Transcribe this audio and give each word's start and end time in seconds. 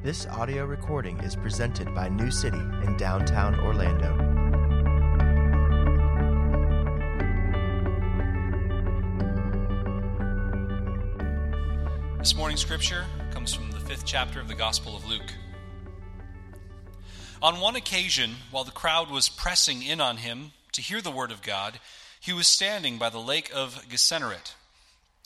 This 0.00 0.26
audio 0.28 0.64
recording 0.64 1.18
is 1.24 1.34
presented 1.34 1.92
by 1.92 2.08
New 2.08 2.30
City 2.30 2.56
in 2.56 2.96
downtown 2.96 3.58
Orlando. 3.58 4.14
This 12.18 12.36
morning's 12.36 12.60
scripture 12.60 13.06
comes 13.32 13.52
from 13.52 13.72
the 13.72 13.80
fifth 13.80 14.04
chapter 14.06 14.40
of 14.40 14.46
the 14.46 14.54
Gospel 14.54 14.94
of 14.94 15.04
Luke. 15.04 15.34
On 17.42 17.58
one 17.58 17.74
occasion, 17.74 18.36
while 18.52 18.62
the 18.62 18.70
crowd 18.70 19.10
was 19.10 19.28
pressing 19.28 19.82
in 19.82 20.00
on 20.00 20.18
him 20.18 20.52
to 20.74 20.80
hear 20.80 21.00
the 21.00 21.10
word 21.10 21.32
of 21.32 21.42
God, 21.42 21.80
he 22.20 22.32
was 22.32 22.46
standing 22.46 22.98
by 22.98 23.10
the 23.10 23.18
lake 23.18 23.50
of 23.52 23.84
Gennesaret. 23.88 24.54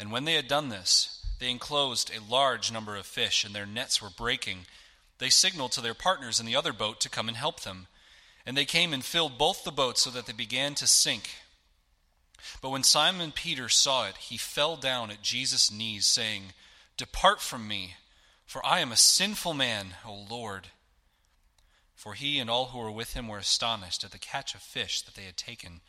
And 0.00 0.10
when 0.10 0.24
they 0.24 0.32
had 0.32 0.48
done 0.48 0.70
this, 0.70 1.22
they 1.38 1.50
enclosed 1.50 2.10
a 2.10 2.32
large 2.32 2.72
number 2.72 2.96
of 2.96 3.04
fish, 3.04 3.44
and 3.44 3.54
their 3.54 3.66
nets 3.66 4.00
were 4.00 4.08
breaking. 4.08 4.60
They 5.18 5.28
signaled 5.28 5.72
to 5.72 5.82
their 5.82 5.92
partners 5.92 6.40
in 6.40 6.46
the 6.46 6.56
other 6.56 6.72
boat 6.72 7.00
to 7.00 7.10
come 7.10 7.28
and 7.28 7.36
help 7.36 7.60
them. 7.60 7.86
And 8.46 8.56
they 8.56 8.64
came 8.64 8.94
and 8.94 9.04
filled 9.04 9.36
both 9.36 9.62
the 9.62 9.70
boats 9.70 10.00
so 10.00 10.10
that 10.10 10.24
they 10.24 10.32
began 10.32 10.74
to 10.76 10.86
sink. 10.86 11.28
But 12.62 12.70
when 12.70 12.82
Simon 12.82 13.30
Peter 13.30 13.68
saw 13.68 14.08
it, 14.08 14.16
he 14.16 14.38
fell 14.38 14.76
down 14.76 15.10
at 15.10 15.20
Jesus' 15.20 15.70
knees, 15.70 16.06
saying, 16.06 16.54
Depart 16.96 17.42
from 17.42 17.68
me, 17.68 17.96
for 18.46 18.64
I 18.64 18.80
am 18.80 18.92
a 18.92 18.96
sinful 18.96 19.52
man, 19.52 19.88
O 20.06 20.26
Lord. 20.30 20.68
For 21.94 22.14
he 22.14 22.38
and 22.38 22.48
all 22.48 22.68
who 22.68 22.78
were 22.78 22.90
with 22.90 23.12
him 23.12 23.28
were 23.28 23.36
astonished 23.36 24.02
at 24.02 24.12
the 24.12 24.18
catch 24.18 24.54
of 24.54 24.62
fish 24.62 25.02
that 25.02 25.14
they 25.14 25.24
had 25.24 25.36
taken. 25.36 25.82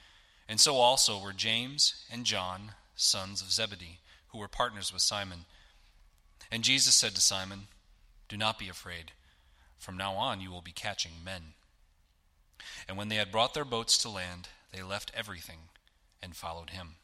And 0.50 0.59
so 0.59 0.75
also 0.75 1.18
were 1.18 1.31
James 1.31 2.03
and 2.12 2.25
John, 2.25 2.73
sons 2.95 3.42
of 3.42 3.52
Zebedee, 3.52 4.00
who 4.30 4.38
were 4.38 4.47
partners 4.47 4.92
with 4.94 5.02
Simon. 5.02 5.45
And 6.52 6.64
Jesus 6.64 6.95
said 6.95 7.16
to 7.16 7.22
Simon, 7.22 7.67
Do 8.28 8.38
not 8.38 8.59
be 8.59 8.70
afraid. 8.70 9.11
From 9.78 9.97
now 9.97 10.14
on 10.14 10.42
you 10.42 10.52
will 10.52 10.61
be 10.61 10.72
catching 10.72 11.12
men. 11.25 11.53
And 12.88 12.97
when 12.97 13.09
they 13.09 13.16
had 13.16 13.31
brought 13.31 13.53
their 13.53 13.66
boats 13.66 13.97
to 14.00 14.09
land, 14.09 14.50
they 14.72 14.84
left 14.84 15.12
everything 15.16 15.58
and 16.22 16.36
followed 16.36 16.69
him. 16.69 16.95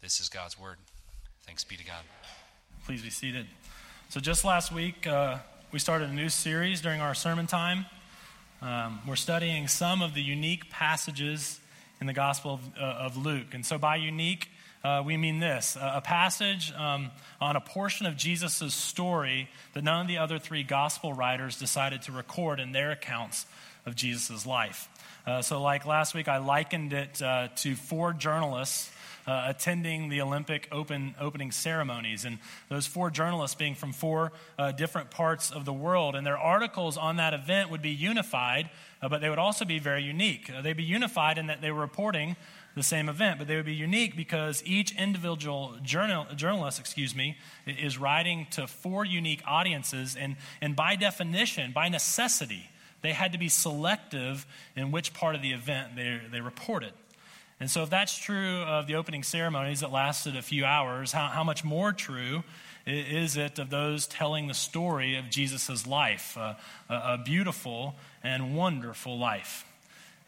This 0.00 0.20
is 0.20 0.28
God's 0.28 0.58
word. 0.58 0.76
Thanks 1.46 1.64
be 1.64 1.76
to 1.76 1.84
God. 1.84 2.04
Please 2.84 3.02
be 3.02 3.10
seated. 3.10 3.46
So, 4.08 4.20
just 4.20 4.44
last 4.44 4.70
week, 4.70 5.06
uh, 5.06 5.38
we 5.72 5.78
started 5.80 6.10
a 6.10 6.12
new 6.12 6.28
series 6.28 6.80
during 6.80 7.00
our 7.00 7.14
sermon 7.14 7.46
time. 7.46 7.86
Um, 8.62 9.00
we're 9.06 9.16
studying 9.16 9.66
some 9.66 10.00
of 10.02 10.14
the 10.14 10.22
unique 10.22 10.70
passages 10.70 11.58
in 12.00 12.06
the 12.06 12.12
Gospel 12.12 12.54
of, 12.54 12.60
uh, 12.80 12.84
of 12.84 13.16
Luke. 13.16 13.52
And 13.52 13.66
so, 13.66 13.78
by 13.78 13.96
unique, 13.96 14.48
uh, 14.86 15.02
we 15.02 15.16
mean 15.16 15.40
this 15.40 15.76
a 15.80 16.00
passage 16.00 16.72
um, 16.74 17.10
on 17.40 17.56
a 17.56 17.60
portion 17.60 18.06
of 18.06 18.16
Jesus' 18.16 18.72
story 18.72 19.48
that 19.74 19.82
none 19.82 20.02
of 20.02 20.06
the 20.06 20.18
other 20.18 20.38
three 20.38 20.62
gospel 20.62 21.12
writers 21.12 21.58
decided 21.58 22.02
to 22.02 22.12
record 22.12 22.60
in 22.60 22.70
their 22.70 22.92
accounts 22.92 23.46
of 23.84 23.96
Jesus' 23.96 24.46
life. 24.46 24.88
Uh, 25.26 25.42
so, 25.42 25.60
like 25.60 25.86
last 25.86 26.14
week, 26.14 26.28
I 26.28 26.36
likened 26.38 26.92
it 26.92 27.20
uh, 27.20 27.48
to 27.56 27.74
four 27.74 28.12
journalists 28.12 28.92
uh, 29.26 29.46
attending 29.48 30.08
the 30.08 30.20
Olympic 30.20 30.68
open, 30.70 31.14
opening 31.20 31.50
ceremonies. 31.50 32.24
And 32.24 32.38
those 32.68 32.86
four 32.86 33.10
journalists 33.10 33.56
being 33.56 33.74
from 33.74 33.92
four 33.92 34.32
uh, 34.58 34.72
different 34.72 35.10
parts 35.10 35.50
of 35.50 35.64
the 35.64 35.72
world. 35.72 36.14
And 36.14 36.24
their 36.24 36.38
articles 36.38 36.96
on 36.96 37.16
that 37.16 37.34
event 37.34 37.70
would 37.70 37.82
be 37.82 37.90
unified, 37.90 38.70
uh, 39.02 39.08
but 39.08 39.20
they 39.20 39.28
would 39.28 39.38
also 39.38 39.64
be 39.64 39.78
very 39.78 40.02
unique. 40.02 40.50
Uh, 40.50 40.62
they'd 40.62 40.76
be 40.76 40.84
unified 40.84 41.38
in 41.38 41.48
that 41.48 41.60
they 41.60 41.72
were 41.72 41.80
reporting 41.80 42.36
the 42.76 42.82
same 42.82 43.08
event, 43.08 43.38
but 43.38 43.48
they 43.48 43.56
would 43.56 43.64
be 43.64 43.74
unique 43.74 44.14
because 44.16 44.62
each 44.66 44.94
individual 44.96 45.74
journal, 45.82 46.26
journalist, 46.36 46.78
excuse 46.78 47.16
me, 47.16 47.38
is 47.66 47.96
writing 47.96 48.46
to 48.50 48.66
four 48.66 49.04
unique 49.04 49.42
audiences, 49.46 50.14
and, 50.14 50.36
and 50.60 50.76
by 50.76 50.94
definition, 50.94 51.72
by 51.72 51.88
necessity, 51.88 52.70
they 53.00 53.12
had 53.12 53.32
to 53.32 53.38
be 53.38 53.48
selective 53.48 54.46
in 54.76 54.92
which 54.92 55.14
part 55.14 55.34
of 55.34 55.40
the 55.40 55.52
event 55.52 55.96
they, 55.96 56.20
they 56.30 56.40
reported. 56.42 56.92
And 57.58 57.70
so, 57.70 57.82
if 57.82 57.88
that's 57.88 58.18
true 58.18 58.60
of 58.60 58.86
the 58.86 58.96
opening 58.96 59.22
ceremonies 59.22 59.80
that 59.80 59.90
lasted 59.90 60.36
a 60.36 60.42
few 60.42 60.66
hours, 60.66 61.12
how, 61.12 61.28
how 61.28 61.44
much 61.44 61.64
more 61.64 61.92
true 61.92 62.44
is 62.86 63.38
it 63.38 63.58
of 63.58 63.70
those 63.70 64.06
telling 64.06 64.48
the 64.48 64.54
story 64.54 65.16
of 65.16 65.30
Jesus' 65.30 65.86
life, 65.86 66.36
uh, 66.36 66.54
a, 66.90 66.94
a 66.94 67.22
beautiful 67.24 67.94
and 68.22 68.54
wonderful 68.54 69.18
life? 69.18 69.65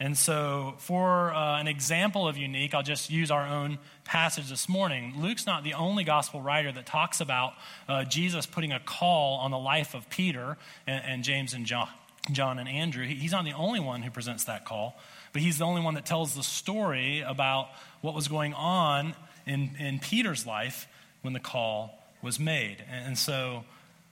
And 0.00 0.16
so, 0.16 0.74
for 0.78 1.34
uh, 1.34 1.58
an 1.58 1.66
example 1.66 2.28
of 2.28 2.36
unique, 2.36 2.72
I'll 2.72 2.84
just 2.84 3.10
use 3.10 3.32
our 3.32 3.44
own 3.44 3.78
passage 4.04 4.48
this 4.48 4.68
morning. 4.68 5.14
Luke's 5.16 5.44
not 5.44 5.64
the 5.64 5.74
only 5.74 6.04
gospel 6.04 6.40
writer 6.40 6.70
that 6.70 6.86
talks 6.86 7.20
about 7.20 7.54
uh, 7.88 8.04
Jesus 8.04 8.46
putting 8.46 8.72
a 8.72 8.78
call 8.78 9.38
on 9.38 9.50
the 9.50 9.58
life 9.58 9.94
of 9.94 10.08
Peter 10.08 10.56
and, 10.86 11.04
and 11.04 11.24
James 11.24 11.52
and 11.52 11.66
John, 11.66 11.88
John 12.30 12.60
and 12.60 12.68
Andrew. 12.68 13.04
He, 13.04 13.16
he's 13.16 13.32
not 13.32 13.44
the 13.44 13.54
only 13.54 13.80
one 13.80 14.02
who 14.02 14.10
presents 14.12 14.44
that 14.44 14.64
call, 14.64 14.96
but 15.32 15.42
he's 15.42 15.58
the 15.58 15.64
only 15.64 15.82
one 15.82 15.94
that 15.94 16.06
tells 16.06 16.32
the 16.36 16.44
story 16.44 17.20
about 17.20 17.68
what 18.00 18.14
was 18.14 18.28
going 18.28 18.54
on 18.54 19.16
in, 19.46 19.72
in 19.80 19.98
Peter's 19.98 20.46
life 20.46 20.86
when 21.22 21.32
the 21.32 21.40
call 21.40 21.98
was 22.22 22.38
made. 22.38 22.84
And, 22.88 23.08
and 23.08 23.18
so, 23.18 23.64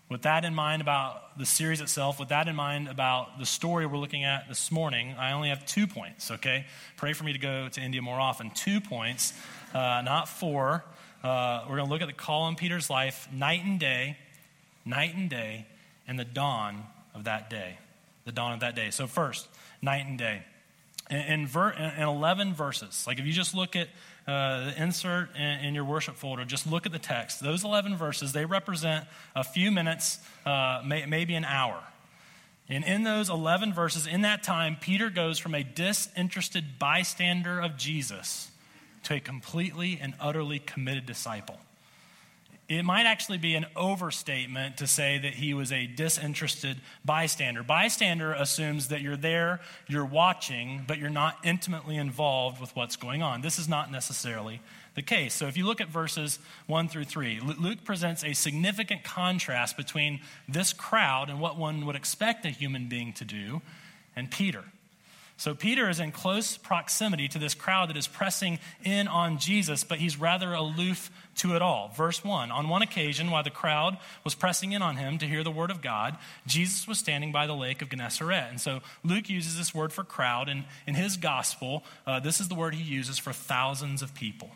with 0.08 0.22
that 0.22 0.44
in 0.44 0.54
mind 0.54 0.82
about 0.82 1.36
the 1.36 1.46
series 1.46 1.80
itself, 1.80 2.20
with 2.20 2.28
that 2.28 2.46
in 2.46 2.54
mind 2.54 2.88
about 2.88 3.38
the 3.38 3.46
story 3.46 3.86
we're 3.86 3.98
looking 3.98 4.24
at 4.24 4.48
this 4.48 4.70
morning, 4.70 5.14
I 5.18 5.32
only 5.32 5.48
have 5.48 5.66
two 5.66 5.86
points, 5.86 6.30
okay? 6.30 6.66
Pray 6.96 7.12
for 7.12 7.24
me 7.24 7.32
to 7.32 7.38
go 7.38 7.68
to 7.68 7.80
India 7.80 8.00
more 8.00 8.20
often. 8.20 8.50
Two 8.50 8.80
points, 8.80 9.32
uh, 9.74 10.02
not 10.04 10.28
four. 10.28 10.84
Uh, 11.24 11.64
we're 11.68 11.76
going 11.76 11.88
to 11.88 11.92
look 11.92 12.02
at 12.02 12.06
the 12.06 12.12
call 12.12 12.42
on 12.42 12.54
Peter's 12.54 12.88
life, 12.88 13.28
night 13.32 13.64
and 13.64 13.80
day, 13.80 14.16
night 14.84 15.14
and 15.16 15.28
day, 15.28 15.66
and 16.06 16.18
the 16.18 16.24
dawn 16.24 16.84
of 17.14 17.24
that 17.24 17.50
day. 17.50 17.78
The 18.26 18.32
dawn 18.32 18.52
of 18.52 18.60
that 18.60 18.76
day. 18.76 18.90
So, 18.90 19.08
first, 19.08 19.48
night 19.82 20.06
and 20.06 20.18
day. 20.18 20.42
In, 21.10 21.18
in, 21.18 21.46
ver- 21.46 21.72
in 21.72 22.02
11 22.02 22.54
verses, 22.54 23.04
like 23.06 23.18
if 23.18 23.26
you 23.26 23.32
just 23.32 23.54
look 23.54 23.74
at 23.74 23.88
uh, 24.26 24.66
the 24.66 24.82
insert 24.82 25.34
in, 25.36 25.66
in, 25.66 25.74
your 25.74 25.84
worship 25.84 26.16
folder, 26.16 26.44
just 26.44 26.66
look 26.66 26.86
at 26.86 26.92
the 26.92 26.98
text. 26.98 27.40
Those 27.40 27.64
11 27.64 27.96
verses, 27.96 28.32
they 28.32 28.44
represent 28.44 29.06
a 29.34 29.44
few 29.44 29.70
minutes, 29.70 30.18
uh, 30.44 30.82
may, 30.84 31.06
maybe 31.06 31.34
an 31.34 31.44
hour. 31.44 31.80
And 32.68 32.84
in 32.84 33.04
those 33.04 33.30
11 33.30 33.72
verses, 33.72 34.06
in 34.06 34.22
that 34.22 34.42
time, 34.42 34.76
Peter 34.80 35.10
goes 35.10 35.38
from 35.38 35.54
a 35.54 35.62
disinterested 35.62 36.78
bystander 36.78 37.60
of 37.60 37.76
Jesus 37.76 38.50
to 39.04 39.14
a 39.14 39.20
completely 39.20 39.98
and 40.02 40.14
utterly 40.18 40.58
committed 40.58 41.06
disciple 41.06 41.60
it 42.68 42.84
might 42.84 43.06
actually 43.06 43.38
be 43.38 43.54
an 43.54 43.66
overstatement 43.76 44.78
to 44.78 44.86
say 44.86 45.18
that 45.18 45.34
he 45.34 45.54
was 45.54 45.70
a 45.70 45.86
disinterested 45.86 46.78
bystander. 47.04 47.62
Bystander 47.62 48.32
assumes 48.32 48.88
that 48.88 49.02
you're 49.02 49.16
there, 49.16 49.60
you're 49.86 50.04
watching, 50.04 50.84
but 50.86 50.98
you're 50.98 51.08
not 51.08 51.38
intimately 51.44 51.96
involved 51.96 52.60
with 52.60 52.74
what's 52.74 52.96
going 52.96 53.22
on. 53.22 53.40
This 53.40 53.58
is 53.58 53.68
not 53.68 53.92
necessarily 53.92 54.60
the 54.96 55.02
case. 55.02 55.34
So 55.34 55.46
if 55.46 55.56
you 55.56 55.64
look 55.64 55.80
at 55.80 55.88
verses 55.88 56.40
1 56.66 56.88
through 56.88 57.04
3, 57.04 57.40
Luke 57.40 57.84
presents 57.84 58.24
a 58.24 58.32
significant 58.32 59.04
contrast 59.04 59.76
between 59.76 60.20
this 60.48 60.72
crowd 60.72 61.30
and 61.30 61.40
what 61.40 61.56
one 61.56 61.86
would 61.86 61.96
expect 61.96 62.44
a 62.46 62.50
human 62.50 62.88
being 62.88 63.12
to 63.14 63.24
do 63.24 63.62
and 64.16 64.30
Peter. 64.30 64.64
So 65.38 65.54
Peter 65.54 65.90
is 65.90 66.00
in 66.00 66.12
close 66.12 66.56
proximity 66.56 67.28
to 67.28 67.38
this 67.38 67.54
crowd 67.54 67.90
that 67.90 67.96
is 67.96 68.06
pressing 68.06 68.58
in 68.82 69.06
on 69.06 69.38
Jesus, 69.38 69.84
but 69.84 69.98
he's 69.98 70.18
rather 70.18 70.54
aloof 70.54 71.10
to 71.36 71.54
it 71.54 71.60
all. 71.60 71.92
Verse 71.94 72.24
1 72.24 72.50
On 72.50 72.68
one 72.70 72.80
occasion, 72.80 73.30
while 73.30 73.42
the 73.42 73.50
crowd 73.50 73.98
was 74.24 74.34
pressing 74.34 74.72
in 74.72 74.80
on 74.80 74.96
him 74.96 75.18
to 75.18 75.26
hear 75.26 75.44
the 75.44 75.50
word 75.50 75.70
of 75.70 75.82
God, 75.82 76.16
Jesus 76.46 76.88
was 76.88 76.98
standing 76.98 77.32
by 77.32 77.46
the 77.46 77.54
lake 77.54 77.82
of 77.82 77.90
Gennesaret. 77.90 78.48
And 78.48 78.60
so 78.60 78.80
Luke 79.04 79.28
uses 79.28 79.58
this 79.58 79.74
word 79.74 79.92
for 79.92 80.04
crowd, 80.04 80.48
and 80.48 80.64
in 80.86 80.94
his 80.94 81.18
gospel, 81.18 81.84
uh, 82.06 82.18
this 82.18 82.40
is 82.40 82.48
the 82.48 82.54
word 82.54 82.74
he 82.74 82.82
uses 82.82 83.18
for 83.18 83.34
thousands 83.34 84.00
of 84.00 84.14
people. 84.14 84.50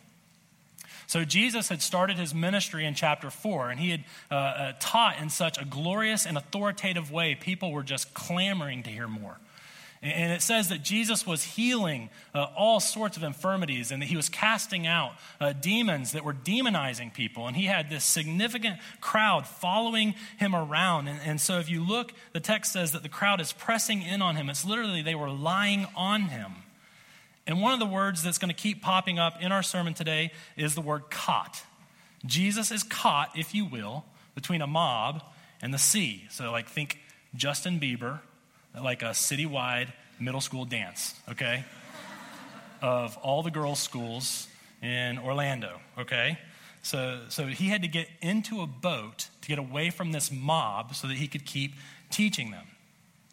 So 1.06 1.24
Jesus 1.24 1.68
had 1.68 1.82
started 1.82 2.16
his 2.16 2.32
ministry 2.32 2.86
in 2.86 2.94
chapter 2.94 3.30
4, 3.30 3.70
and 3.70 3.80
he 3.80 3.90
had 3.90 4.04
uh, 4.30 4.34
uh, 4.34 4.72
taught 4.80 5.18
in 5.20 5.28
such 5.28 5.60
a 5.60 5.64
glorious 5.66 6.24
and 6.24 6.38
authoritative 6.38 7.10
way, 7.10 7.34
people 7.34 7.72
were 7.72 7.82
just 7.82 8.14
clamoring 8.14 8.84
to 8.84 8.90
hear 8.90 9.08
more. 9.08 9.36
And 10.02 10.32
it 10.32 10.40
says 10.40 10.70
that 10.70 10.82
Jesus 10.82 11.26
was 11.26 11.44
healing 11.44 12.08
uh, 12.34 12.46
all 12.56 12.80
sorts 12.80 13.18
of 13.18 13.22
infirmities 13.22 13.90
and 13.90 14.00
that 14.00 14.06
he 14.06 14.16
was 14.16 14.30
casting 14.30 14.86
out 14.86 15.12
uh, 15.38 15.52
demons 15.52 16.12
that 16.12 16.24
were 16.24 16.32
demonizing 16.32 17.12
people. 17.12 17.46
And 17.46 17.54
he 17.54 17.66
had 17.66 17.90
this 17.90 18.02
significant 18.02 18.78
crowd 19.02 19.46
following 19.46 20.14
him 20.38 20.54
around. 20.54 21.08
And, 21.08 21.20
and 21.26 21.38
so 21.38 21.58
if 21.58 21.68
you 21.68 21.86
look, 21.86 22.14
the 22.32 22.40
text 22.40 22.72
says 22.72 22.92
that 22.92 23.02
the 23.02 23.10
crowd 23.10 23.42
is 23.42 23.52
pressing 23.52 24.00
in 24.00 24.22
on 24.22 24.36
him. 24.36 24.48
It's 24.48 24.64
literally 24.64 25.02
they 25.02 25.14
were 25.14 25.28
lying 25.28 25.86
on 25.94 26.22
him. 26.22 26.52
And 27.46 27.60
one 27.60 27.74
of 27.74 27.78
the 27.78 27.86
words 27.86 28.22
that's 28.22 28.38
going 28.38 28.48
to 28.48 28.54
keep 28.54 28.80
popping 28.80 29.18
up 29.18 29.42
in 29.42 29.52
our 29.52 29.62
sermon 29.62 29.92
today 29.92 30.32
is 30.56 30.74
the 30.74 30.80
word 30.80 31.10
caught. 31.10 31.62
Jesus 32.24 32.70
is 32.70 32.82
caught, 32.82 33.36
if 33.36 33.54
you 33.54 33.66
will, 33.66 34.04
between 34.34 34.62
a 34.62 34.66
mob 34.66 35.22
and 35.60 35.74
the 35.74 35.78
sea. 35.78 36.24
So, 36.30 36.50
like, 36.50 36.68
think 36.68 37.00
Justin 37.34 37.80
Bieber 37.80 38.20
like 38.78 39.02
a 39.02 39.10
citywide 39.10 39.88
middle 40.18 40.40
school 40.40 40.64
dance, 40.64 41.14
okay? 41.30 41.64
of 42.82 43.16
all 43.18 43.42
the 43.42 43.50
girls' 43.50 43.80
schools 43.80 44.48
in 44.82 45.18
Orlando, 45.18 45.80
okay? 45.98 46.38
So, 46.82 47.20
so 47.28 47.46
he 47.46 47.68
had 47.68 47.82
to 47.82 47.88
get 47.88 48.08
into 48.22 48.62
a 48.62 48.66
boat 48.66 49.28
to 49.42 49.48
get 49.48 49.58
away 49.58 49.90
from 49.90 50.12
this 50.12 50.30
mob 50.32 50.94
so 50.94 51.06
that 51.08 51.16
he 51.16 51.28
could 51.28 51.44
keep 51.44 51.74
teaching 52.10 52.50
them. 52.50 52.66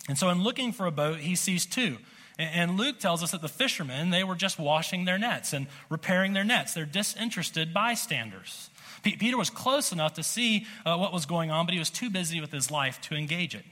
And 0.10 0.18
so, 0.18 0.30
in 0.30 0.44
looking 0.44 0.72
for 0.72 0.86
a 0.86 0.92
boat, 0.92 1.20
he 1.20 1.36
sees 1.36 1.66
two. 1.66 1.98
And 2.38 2.78
Luke 2.78 3.00
tells 3.00 3.24
us 3.24 3.32
that 3.32 3.42
the 3.42 3.50
fishermen, 3.50 4.12
they 4.12 4.24
were 4.24 4.36
just 4.36 4.60
washing 4.60 5.06
their 5.06 5.18
nets 5.18 5.54
and 5.54 5.68
repairing 5.90 6.34
their 6.34 6.44
nets. 6.44 6.74
They're 6.74 6.86
disinterested 6.86 7.74
bystanders. 7.74 8.70
Peter 9.02 9.38
was 9.38 9.50
close 9.50 9.92
enough 9.92 10.14
to 10.16 10.24
see 10.24 10.68
uh, 10.86 10.98
what 10.98 11.14
was 11.14 11.26
going 11.26 11.50
on, 11.50 11.66
but 11.66 11.74
he 11.74 11.80
was 11.80 11.90
too 11.90 12.10
busy 12.10 12.40
with 12.40 12.52
his 12.52 12.70
life 12.70 13.02
to 13.02 13.16
engage 13.16 13.56
it. 13.56 13.64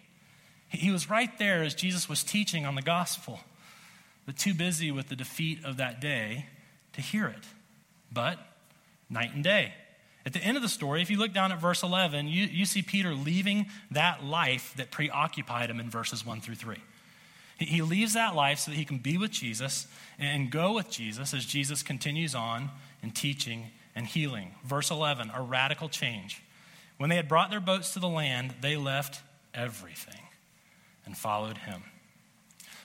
He 0.75 0.91
was 0.91 1.09
right 1.09 1.35
there 1.37 1.63
as 1.63 1.73
Jesus 1.73 2.07
was 2.09 2.23
teaching 2.23 2.65
on 2.65 2.75
the 2.75 2.81
gospel, 2.81 3.39
but 4.25 4.37
too 4.37 4.53
busy 4.53 4.91
with 4.91 5.09
the 5.09 5.15
defeat 5.15 5.63
of 5.63 5.77
that 5.77 5.99
day 5.99 6.47
to 6.93 7.01
hear 7.01 7.27
it. 7.27 7.43
But 8.11 8.39
night 9.09 9.33
and 9.33 9.43
day. 9.43 9.73
At 10.25 10.33
the 10.33 10.39
end 10.39 10.57
of 10.57 10.63
the 10.63 10.69
story, 10.69 11.01
if 11.01 11.11
you 11.11 11.17
look 11.17 11.33
down 11.33 11.51
at 11.51 11.61
verse 11.61 11.83
11, 11.83 12.27
you, 12.27 12.45
you 12.45 12.65
see 12.65 12.81
Peter 12.81 13.13
leaving 13.13 13.67
that 13.91 14.23
life 14.23 14.73
that 14.77 14.89
preoccupied 14.89 15.69
him 15.69 15.79
in 15.79 15.89
verses 15.89 16.25
1 16.25 16.41
through 16.41 16.55
3. 16.55 16.77
He, 17.59 17.65
he 17.65 17.81
leaves 17.83 18.15
that 18.15 18.35
life 18.35 18.59
so 18.59 18.71
that 18.71 18.77
he 18.77 18.85
can 18.85 18.97
be 18.97 19.19
with 19.19 19.29
Jesus 19.29 19.87
and 20.17 20.49
go 20.49 20.73
with 20.73 20.89
Jesus 20.89 21.33
as 21.33 21.45
Jesus 21.45 21.83
continues 21.83 22.33
on 22.33 22.71
in 23.03 23.11
teaching 23.11 23.67
and 23.93 24.07
healing. 24.07 24.55
Verse 24.63 24.89
11, 24.89 25.31
a 25.33 25.41
radical 25.41 25.89
change. 25.89 26.41
When 26.97 27.11
they 27.11 27.17
had 27.17 27.27
brought 27.27 27.51
their 27.51 27.59
boats 27.59 27.93
to 27.93 27.99
the 27.99 28.09
land, 28.09 28.55
they 28.61 28.77
left 28.77 29.21
everything 29.53 30.24
and 31.05 31.17
followed 31.17 31.57
him. 31.57 31.83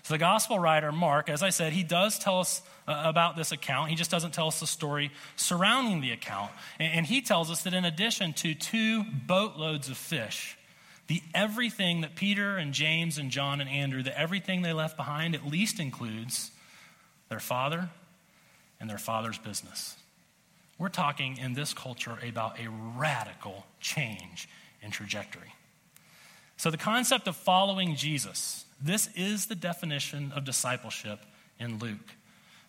So, 0.02 0.14
the 0.14 0.18
gospel 0.18 0.58
writer, 0.58 0.92
Mark, 0.92 1.28
as 1.28 1.42
I 1.42 1.50
said, 1.50 1.72
he 1.72 1.82
does 1.82 2.18
tell 2.18 2.40
us 2.40 2.62
uh, 2.88 3.02
about 3.04 3.36
this 3.36 3.52
account. 3.52 3.90
He 3.90 3.96
just 3.96 4.10
doesn't 4.10 4.32
tell 4.32 4.48
us 4.48 4.60
the 4.60 4.66
story 4.66 5.10
surrounding 5.36 6.00
the 6.00 6.10
account. 6.12 6.50
And, 6.78 6.92
and 6.92 7.06
he 7.06 7.20
tells 7.20 7.50
us 7.50 7.62
that 7.62 7.74
in 7.74 7.84
addition 7.84 8.32
to 8.34 8.54
two 8.54 9.04
boatloads 9.04 9.88
of 9.88 9.96
fish, 9.96 10.56
the 11.06 11.22
everything 11.34 12.00
that 12.00 12.14
Peter 12.14 12.56
and 12.56 12.72
James 12.72 13.18
and 13.18 13.30
John 13.30 13.60
and 13.60 13.68
Andrew, 13.68 14.02
the 14.02 14.18
everything 14.18 14.62
they 14.62 14.72
left 14.72 14.96
behind, 14.96 15.34
at 15.34 15.46
least 15.46 15.80
includes 15.80 16.50
their 17.28 17.40
father 17.40 17.90
and 18.80 18.88
their 18.88 18.98
father's 18.98 19.38
business. 19.38 19.96
We're 20.78 20.88
talking 20.88 21.36
in 21.36 21.52
this 21.52 21.74
culture 21.74 22.18
about 22.26 22.58
a 22.58 22.68
radical 22.96 23.66
change 23.80 24.48
in 24.82 24.90
trajectory. 24.90 25.52
So, 26.60 26.70
the 26.70 26.76
concept 26.76 27.26
of 27.26 27.36
following 27.36 27.96
Jesus, 27.96 28.66
this 28.78 29.08
is 29.16 29.46
the 29.46 29.54
definition 29.54 30.30
of 30.36 30.44
discipleship 30.44 31.20
in 31.58 31.78
Luke. 31.78 32.12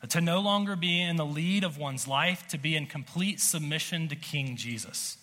To 0.07 0.21
no 0.21 0.39
longer 0.39 0.77
be 0.77 1.01
in 1.01 1.17
the 1.17 1.25
lead 1.25 1.65
of 1.65 1.77
one's 1.77 2.07
life, 2.07 2.47
to 2.51 2.57
be 2.57 2.77
in 2.77 2.85
complete 2.85 3.41
submission 3.41 4.07
to 4.07 4.15
King 4.15 4.55
Jesus. 4.55 5.17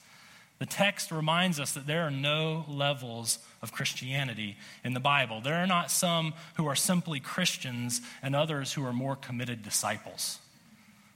The 0.59 0.67
text 0.67 1.11
reminds 1.11 1.59
us 1.59 1.73
that 1.73 1.87
there 1.87 2.03
are 2.03 2.11
no 2.11 2.67
levels 2.69 3.39
of 3.63 3.73
Christianity 3.73 4.59
in 4.85 4.93
the 4.93 5.01
Bible. 5.01 5.41
There 5.41 5.57
are 5.57 5.67
not 5.67 5.91
some 5.91 6.35
who 6.57 6.67
are 6.67 6.77
simply 6.77 7.21
Christians 7.21 8.03
and 8.21 8.37
others 8.37 8.75
who 8.75 8.85
are 8.85 8.93
more 8.93 9.17
committed 9.17 9.63
disciples. 9.63 10.41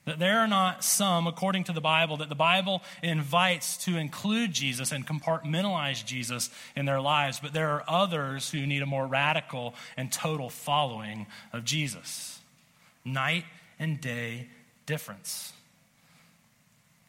That 0.04 0.18
there 0.18 0.40
are 0.40 0.48
not 0.48 0.82
some, 0.82 1.28
according 1.28 1.64
to 1.64 1.72
the 1.72 1.80
Bible, 1.80 2.16
that 2.16 2.28
the 2.28 2.34
Bible 2.34 2.82
invites 3.02 3.76
to 3.84 3.96
include 3.96 4.52
Jesus 4.52 4.90
and 4.90 5.06
compartmentalize 5.06 6.04
Jesus 6.04 6.50
in 6.74 6.86
their 6.86 7.00
lives, 7.00 7.38
but 7.40 7.52
there 7.52 7.70
are 7.70 7.84
others 7.86 8.50
who 8.50 8.66
need 8.66 8.82
a 8.82 8.86
more 8.86 9.06
radical 9.06 9.74
and 9.96 10.10
total 10.10 10.50
following 10.50 11.26
of 11.52 11.64
Jesus. 11.64 12.40
Night 13.04 13.44
and 13.78 14.00
day 14.00 14.48
difference. 14.86 15.52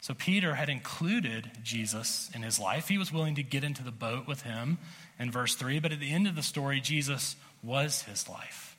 So 0.04 0.13
Peter 0.13 0.56
had 0.56 0.69
included 0.69 1.50
Jesus 1.63 2.30
in 2.36 2.44
his 2.44 2.60
life. 2.60 2.89
He 2.89 2.98
was 2.98 3.12
willing 3.12 3.36
to 3.36 3.44
get 3.44 3.63
into 3.63 3.84
the 3.84 3.92
boat 3.92 4.28
with 4.28 4.42
him 4.42 4.78
in 5.18 5.31
verse 5.31 5.56
3, 5.56 5.80
but 5.80 5.94
at 5.94 6.00
the 6.00 6.12
end 6.12 6.28
of 6.28 6.36
the 6.36 6.44
story, 6.44 6.81
Jesus 6.81 7.38
was 7.63 8.01
his 8.04 8.28
life. 8.28 8.75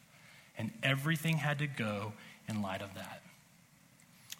And 0.59 0.71
everything 0.83 1.39
had 1.39 1.59
to 1.61 1.67
go 1.67 2.13
in 2.47 2.63
light 2.63 2.83
of 2.83 2.95
that. 2.95 3.23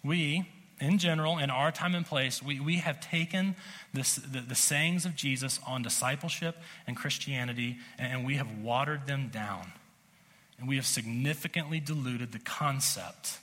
We, 0.05 0.47
in 0.79 0.99
general, 0.99 1.39
in 1.39 1.49
our 1.49 1.71
time 1.71 1.95
and 1.95 2.05
place, 2.05 2.43
we, 2.43 2.59
we 2.59 2.77
have 2.77 2.99
taken 2.99 3.55
this, 3.93 4.15
the, 4.15 4.41
the 4.41 4.55
sayings 4.55 5.05
of 5.05 5.15
Jesus 5.15 5.59
on 5.65 5.81
discipleship 5.81 6.57
and 6.85 6.95
Christianity, 6.95 7.77
and 7.97 8.25
we 8.25 8.35
have 8.35 8.59
watered 8.59 9.07
them 9.07 9.29
down. 9.33 9.71
And 10.59 10.69
we 10.69 10.75
have 10.75 10.85
significantly 10.85 11.79
diluted 11.79 12.31
the 12.31 12.39
concept 12.39 13.39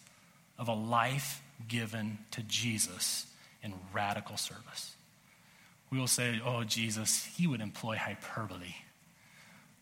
of 0.58 0.68
a 0.68 0.74
life 0.74 1.42
given 1.68 2.18
to 2.30 2.42
Jesus 2.42 3.26
in 3.62 3.74
radical 3.92 4.36
service. 4.36 4.94
We 5.90 5.98
will 5.98 6.06
say, 6.06 6.40
oh, 6.44 6.64
Jesus, 6.64 7.24
he 7.36 7.46
would 7.46 7.60
employ 7.60 7.96
hyperbole. 7.96 8.74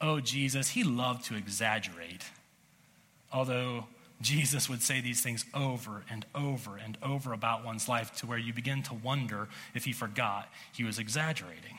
Oh, 0.01 0.19
Jesus, 0.19 0.71
he 0.71 0.83
loved 0.83 1.27
to 1.27 1.37
exaggerate. 1.37 2.25
Although 3.33 3.85
Jesus 4.21 4.69
would 4.69 4.83
say 4.83 5.01
these 5.01 5.23
things 5.23 5.45
over 5.55 6.05
and 6.11 6.27
over 6.35 6.77
and 6.77 6.99
over 7.03 7.33
about 7.33 7.65
one's 7.65 7.89
life 7.89 8.15
to 8.17 8.27
where 8.27 8.39
you 8.39 8.53
begin 8.53 8.83
to 8.85 8.95
wonder 8.95 9.49
if 9.75 9.85
he 9.85 9.93
forgot 9.93 10.49
he 10.73 10.85
was 10.85 10.99
exaggerating. 10.99 11.79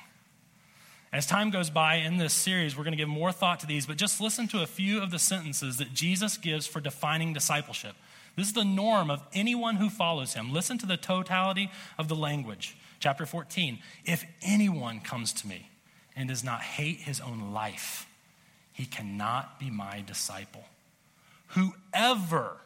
As 1.13 1.25
time 1.25 1.49
goes 1.49 1.69
by 1.69 1.95
in 1.95 2.17
this 2.17 2.33
series, 2.33 2.75
we're 2.75 2.85
going 2.85 2.93
to 2.93 2.97
give 2.97 3.09
more 3.09 3.33
thought 3.33 3.59
to 3.59 3.67
these, 3.67 3.85
but 3.85 3.97
just 3.97 4.21
listen 4.21 4.47
to 4.47 4.63
a 4.63 4.67
few 4.67 5.01
of 5.01 5.11
the 5.11 5.19
sentences 5.19 5.77
that 5.77 5.93
Jesus 5.93 6.37
gives 6.37 6.65
for 6.65 6.79
defining 6.79 7.33
discipleship. 7.33 7.95
This 8.37 8.47
is 8.47 8.53
the 8.53 8.63
norm 8.63 9.11
of 9.11 9.21
anyone 9.33 9.75
who 9.75 9.89
follows 9.89 10.33
him. 10.33 10.53
Listen 10.53 10.77
to 10.77 10.85
the 10.85 10.97
totality 10.97 11.69
of 11.97 12.07
the 12.07 12.15
language. 12.15 12.77
Chapter 12.99 13.25
14 13.25 13.79
If 14.05 14.25
anyone 14.41 15.01
comes 15.01 15.33
to 15.33 15.47
me 15.47 15.69
and 16.15 16.29
does 16.29 16.43
not 16.43 16.61
hate 16.61 16.99
his 17.01 17.19
own 17.19 17.51
life, 17.51 18.07
he 18.71 18.85
cannot 18.85 19.59
be 19.59 19.69
my 19.69 20.01
disciple. 20.07 20.63
Whoever 21.51 22.57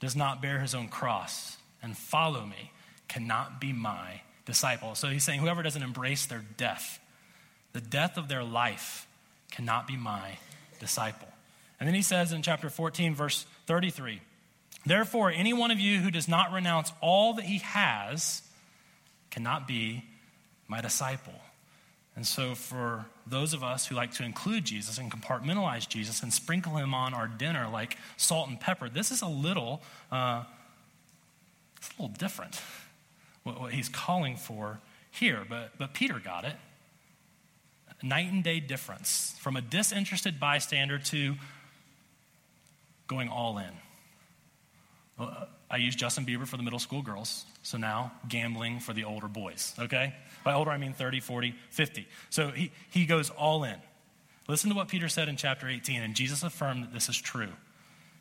does 0.00 0.16
not 0.16 0.42
bear 0.42 0.60
his 0.60 0.74
own 0.74 0.88
cross 0.88 1.56
and 1.82 1.96
follow 1.96 2.44
me 2.44 2.72
cannot 3.08 3.60
be 3.60 3.72
my 3.72 4.22
disciple. 4.46 4.94
So 4.94 5.08
he's 5.08 5.24
saying, 5.24 5.40
whoever 5.40 5.62
doesn't 5.62 5.82
embrace 5.82 6.26
their 6.26 6.44
death, 6.56 7.00
the 7.72 7.80
death 7.80 8.16
of 8.16 8.28
their 8.28 8.42
life, 8.42 9.06
cannot 9.50 9.86
be 9.86 9.96
my 9.96 10.38
disciple. 10.78 11.28
And 11.78 11.86
then 11.86 11.94
he 11.94 12.02
says 12.02 12.32
in 12.32 12.42
chapter 12.42 12.70
14, 12.70 13.14
verse 13.14 13.46
33 13.66 14.20
Therefore, 14.86 15.30
any 15.30 15.52
one 15.52 15.70
of 15.70 15.78
you 15.78 16.00
who 16.00 16.10
does 16.10 16.28
not 16.28 16.52
renounce 16.52 16.92
all 17.00 17.34
that 17.34 17.44
he 17.44 17.58
has 17.58 18.42
cannot 19.30 19.68
be 19.68 20.04
my 20.68 20.80
disciple. 20.80 21.34
And 22.20 22.26
so, 22.26 22.54
for 22.54 23.06
those 23.26 23.54
of 23.54 23.64
us 23.64 23.86
who 23.86 23.94
like 23.94 24.12
to 24.16 24.24
include 24.24 24.66
Jesus 24.66 24.98
and 24.98 25.10
compartmentalize 25.10 25.88
Jesus 25.88 26.22
and 26.22 26.30
sprinkle 26.30 26.76
him 26.76 26.92
on 26.92 27.14
our 27.14 27.26
dinner 27.26 27.66
like 27.66 27.96
salt 28.18 28.50
and 28.50 28.60
pepper, 28.60 28.90
this 28.90 29.10
is 29.10 29.22
a 29.22 29.26
little, 29.26 29.80
uh, 30.12 30.44
it's 31.78 31.88
a 31.88 32.02
little 32.02 32.14
different 32.18 32.60
what, 33.42 33.58
what 33.58 33.72
he's 33.72 33.88
calling 33.88 34.36
for 34.36 34.80
here. 35.10 35.46
But, 35.48 35.78
but 35.78 35.94
Peter 35.94 36.18
got 36.18 36.44
it. 36.44 36.56
Night 38.02 38.30
and 38.30 38.44
day 38.44 38.60
difference 38.60 39.34
from 39.40 39.56
a 39.56 39.62
disinterested 39.62 40.38
bystander 40.38 40.98
to 40.98 41.36
going 43.06 43.30
all 43.30 43.56
in. 43.56 43.70
I 45.70 45.76
use 45.76 45.94
Justin 45.94 46.26
Bieber 46.26 46.46
for 46.46 46.56
the 46.56 46.62
middle 46.62 46.78
school 46.78 47.02
girls, 47.02 47.44
so 47.62 47.78
now 47.78 48.12
gambling 48.28 48.80
for 48.80 48.92
the 48.92 49.04
older 49.04 49.28
boys, 49.28 49.74
okay? 49.78 50.14
By 50.44 50.54
older, 50.54 50.70
I 50.70 50.78
mean 50.78 50.94
30, 50.94 51.20
40, 51.20 51.54
50. 51.70 52.08
So 52.30 52.48
he, 52.48 52.72
he 52.90 53.06
goes 53.06 53.30
all 53.30 53.64
in. 53.64 53.76
Listen 54.48 54.70
to 54.70 54.76
what 54.76 54.88
Peter 54.88 55.08
said 55.08 55.28
in 55.28 55.36
chapter 55.36 55.68
18, 55.68 56.02
and 56.02 56.14
Jesus 56.14 56.42
affirmed 56.42 56.82
that 56.82 56.92
this 56.92 57.08
is 57.08 57.16
true. 57.16 57.50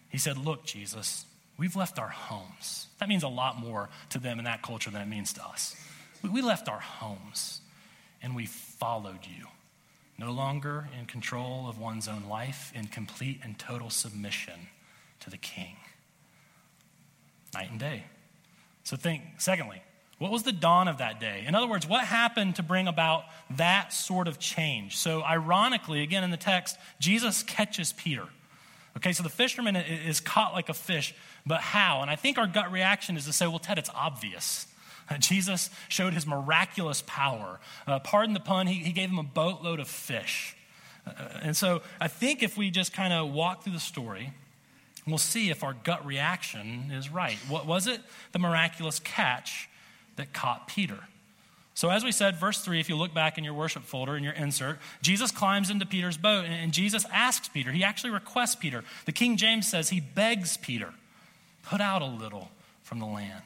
He 0.10 0.18
said, 0.18 0.38
Look, 0.38 0.64
Jesus, 0.66 1.26
we've 1.58 1.76
left 1.76 1.98
our 1.98 2.10
homes. 2.10 2.88
That 3.00 3.10
means 3.10 3.24
a 3.24 3.28
lot 3.28 3.60
more 3.60 3.90
to 4.10 4.20
them 4.20 4.38
in 4.38 4.46
that 4.46 4.62
culture 4.62 4.92
than 4.92 5.02
it 5.02 5.08
means 5.08 5.34
to 5.34 5.44
us. 5.44 5.76
We 6.22 6.42
left 6.42 6.68
our 6.68 6.80
homes 6.80 7.62
and 8.22 8.36
we 8.36 8.46
followed 8.46 9.26
you. 9.26 9.48
no 10.18 10.32
longer 10.32 10.90
in 11.00 11.06
control 11.06 11.70
of 11.70 11.80
one's 11.80 12.08
own 12.10 12.28
life, 12.28 12.74
in 12.76 12.88
complete 12.88 13.40
and 13.42 13.58
total 13.58 13.90
submission 13.90 14.68
to 15.22 15.30
the 15.30 15.38
king. 15.38 15.78
Night 17.54 17.70
and 17.72 17.80
day. 17.80 18.04
So 18.84 18.96
think, 18.96 19.24
secondly, 19.38 19.82
what 20.20 20.32
was 20.32 20.44
the 20.44 20.52
dawn 20.52 20.88
of 20.88 20.98
that 20.98 21.20
day? 21.20 21.46
In 21.48 21.56
other 21.56 21.68
words, 21.68 21.88
what 21.88 22.04
happened 22.04 22.58
to 22.58 22.64
bring 22.64 22.88
about 22.88 23.24
that 23.52 23.94
sort 23.94 24.28
of 24.28 24.38
change? 24.38 24.98
So, 24.98 25.24
ironically, 25.24 26.04
again 26.04 26.24
in 26.24 26.30
the 26.30 26.38
text, 26.38 26.78
Jesus 27.00 27.42
catches 27.44 27.94
Peter. 27.94 28.26
Okay, 28.98 29.14
so 29.14 29.24
the 29.24 29.30
fisherman 29.30 29.78
is 29.78 30.20
caught 30.20 30.54
like 30.54 30.68
a 30.68 30.74
fish, 30.74 31.16
but 31.46 31.62
how? 31.62 32.02
And 32.02 32.12
I 32.12 32.18
think 32.18 32.38
our 32.38 32.48
gut 32.48 32.72
reaction 32.72 33.16
is 33.16 33.26
to 33.26 33.34
say, 33.34 33.48
well, 33.48 33.60
Ted, 33.60 33.78
it's 33.78 33.90
obvious. 33.96 34.68
Jesus 35.20 35.70
showed 35.88 36.14
his 36.14 36.28
miraculous 36.28 37.02
power. 37.08 37.60
Uh, 37.88 38.00
pardon 38.00 38.34
the 38.34 38.40
pun, 38.40 38.68
he, 38.68 38.84
he 38.84 38.92
gave 38.92 39.10
him 39.10 39.20
a 39.20 39.24
boatload 39.24 39.80
of 39.80 39.88
fish. 39.88 40.56
Uh, 41.08 41.12
and 41.42 41.56
so 41.56 41.82
I 42.00 42.10
think 42.10 42.44
if 42.44 42.58
we 42.58 42.72
just 42.72 42.94
kind 42.94 43.14
of 43.14 43.32
walk 43.32 43.64
through 43.64 43.74
the 43.74 43.80
story, 43.80 44.34
we'll 45.08 45.18
see 45.18 45.50
if 45.50 45.64
our 45.64 45.74
gut 45.74 46.06
reaction 46.06 46.92
is 46.92 47.10
right. 47.10 47.38
What 47.48 47.66
was 47.66 47.88
it? 47.88 48.02
The 48.32 48.40
miraculous 48.40 49.00
catch 49.00 49.70
that 50.16 50.34
caught 50.34 50.68
Peter. 50.68 51.00
So, 51.74 51.90
as 51.90 52.04
we 52.04 52.12
said, 52.12 52.36
verse 52.36 52.60
3, 52.60 52.82
if 52.82 52.90
you 52.90 52.98
look 52.98 53.14
back 53.14 53.38
in 53.38 53.46
your 53.46 53.54
worship 53.54 53.84
folder 53.84 54.18
in 54.18 54.24
your 54.24 54.34
insert, 54.34 54.80
Jesus 55.02 55.32
climbs 55.32 55.70
into 55.70 55.86
Peter's 55.86 56.18
boat 56.18 56.44
and 56.44 56.74
Jesus 56.74 57.06
asks 57.12 57.48
Peter, 57.48 57.72
he 57.72 57.86
actually 57.86 58.10
requests 58.10 58.56
Peter. 58.56 58.84
The 59.06 59.14
King 59.14 59.38
James 59.38 59.70
says 59.70 59.90
he 59.90 60.02
begs 60.02 60.58
Peter, 60.58 60.94
put 61.64 61.80
out 61.80 62.02
a 62.02 62.06
little 62.06 62.52
from 62.84 63.00
the 63.00 63.06
land. 63.06 63.44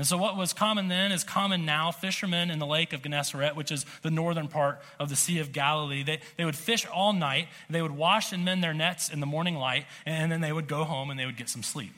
And 0.00 0.06
so, 0.06 0.16
what 0.16 0.34
was 0.34 0.54
common 0.54 0.88
then 0.88 1.12
is 1.12 1.24
common 1.24 1.66
now. 1.66 1.90
Fishermen 1.90 2.50
in 2.50 2.58
the 2.58 2.64
lake 2.64 2.94
of 2.94 3.02
Gennesaret, 3.02 3.54
which 3.54 3.70
is 3.70 3.84
the 4.00 4.10
northern 4.10 4.48
part 4.48 4.80
of 4.98 5.10
the 5.10 5.14
Sea 5.14 5.40
of 5.40 5.52
Galilee, 5.52 6.02
they, 6.02 6.20
they 6.38 6.46
would 6.46 6.56
fish 6.56 6.86
all 6.86 7.12
night. 7.12 7.48
They 7.68 7.82
would 7.82 7.90
wash 7.90 8.32
and 8.32 8.42
mend 8.42 8.64
their 8.64 8.72
nets 8.72 9.10
in 9.10 9.20
the 9.20 9.26
morning 9.26 9.56
light, 9.56 9.84
and 10.06 10.32
then 10.32 10.40
they 10.40 10.54
would 10.54 10.68
go 10.68 10.84
home 10.84 11.10
and 11.10 11.20
they 11.20 11.26
would 11.26 11.36
get 11.36 11.50
some 11.50 11.62
sleep. 11.62 11.92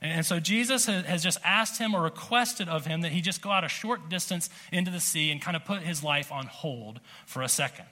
And 0.00 0.24
so, 0.24 0.38
Jesus 0.38 0.86
has 0.86 1.20
just 1.20 1.40
asked 1.42 1.80
him 1.80 1.92
or 1.92 2.02
requested 2.02 2.68
of 2.68 2.86
him 2.86 3.00
that 3.00 3.10
he 3.10 3.20
just 3.20 3.42
go 3.42 3.50
out 3.50 3.64
a 3.64 3.68
short 3.68 4.08
distance 4.08 4.48
into 4.70 4.92
the 4.92 5.00
sea 5.00 5.32
and 5.32 5.42
kind 5.42 5.56
of 5.56 5.64
put 5.64 5.82
his 5.82 6.04
life 6.04 6.30
on 6.30 6.46
hold 6.46 7.00
for 7.26 7.42
a 7.42 7.48
second. 7.48 7.88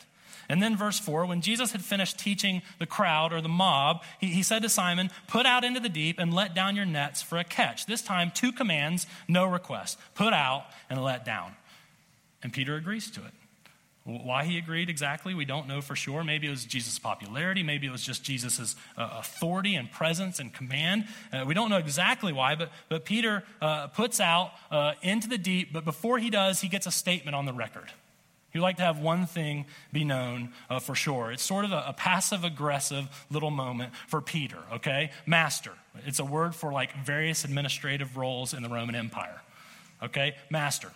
And 0.48 0.62
then, 0.62 0.76
verse 0.76 0.98
4 0.98 1.26
when 1.26 1.40
Jesus 1.40 1.72
had 1.72 1.84
finished 1.84 2.18
teaching 2.18 2.62
the 2.78 2.86
crowd 2.86 3.32
or 3.32 3.40
the 3.40 3.48
mob, 3.48 4.02
he, 4.20 4.28
he 4.28 4.42
said 4.42 4.62
to 4.62 4.68
Simon, 4.68 5.10
Put 5.26 5.46
out 5.46 5.64
into 5.64 5.80
the 5.80 5.88
deep 5.88 6.18
and 6.18 6.32
let 6.32 6.54
down 6.54 6.76
your 6.76 6.84
nets 6.84 7.22
for 7.22 7.38
a 7.38 7.44
catch. 7.44 7.86
This 7.86 8.02
time, 8.02 8.30
two 8.34 8.52
commands, 8.52 9.06
no 9.28 9.46
request 9.46 9.98
put 10.14 10.32
out 10.32 10.66
and 10.88 11.02
let 11.02 11.24
down. 11.24 11.52
And 12.42 12.52
Peter 12.52 12.76
agrees 12.76 13.10
to 13.12 13.20
it. 13.20 13.32
Why 14.04 14.44
he 14.44 14.56
agreed 14.56 14.88
exactly, 14.88 15.34
we 15.34 15.44
don't 15.44 15.66
know 15.66 15.80
for 15.80 15.96
sure. 15.96 16.22
Maybe 16.22 16.46
it 16.46 16.50
was 16.50 16.64
Jesus' 16.64 16.96
popularity. 16.96 17.64
Maybe 17.64 17.88
it 17.88 17.90
was 17.90 18.04
just 18.04 18.22
Jesus' 18.22 18.76
uh, 18.96 19.08
authority 19.18 19.74
and 19.74 19.90
presence 19.90 20.38
and 20.38 20.54
command. 20.54 21.06
Uh, 21.32 21.44
we 21.44 21.54
don't 21.54 21.70
know 21.70 21.78
exactly 21.78 22.32
why, 22.32 22.54
but, 22.54 22.70
but 22.88 23.04
Peter 23.04 23.42
uh, 23.60 23.88
puts 23.88 24.20
out 24.20 24.52
uh, 24.70 24.92
into 25.02 25.28
the 25.28 25.38
deep. 25.38 25.72
But 25.72 25.84
before 25.84 26.20
he 26.20 26.30
does, 26.30 26.60
he 26.60 26.68
gets 26.68 26.86
a 26.86 26.92
statement 26.92 27.34
on 27.34 27.46
the 27.46 27.52
record. 27.52 27.90
You 28.56 28.62
like 28.62 28.78
to 28.78 28.84
have 28.84 28.98
one 28.98 29.26
thing 29.26 29.66
be 29.92 30.02
known 30.02 30.48
uh, 30.70 30.78
for 30.78 30.94
sure. 30.94 31.30
It's 31.30 31.42
sort 31.42 31.66
of 31.66 31.72
a, 31.72 31.84
a 31.88 31.92
passive 31.92 32.42
aggressive 32.42 33.26
little 33.30 33.50
moment 33.50 33.92
for 34.08 34.22
Peter, 34.22 34.56
okay? 34.72 35.10
Master. 35.26 35.72
It's 36.06 36.20
a 36.20 36.24
word 36.24 36.54
for 36.54 36.72
like 36.72 37.04
various 37.04 37.44
administrative 37.44 38.16
roles 38.16 38.54
in 38.54 38.62
the 38.62 38.70
Roman 38.70 38.94
Empire, 38.94 39.42
okay? 40.02 40.36
Master. 40.48 40.90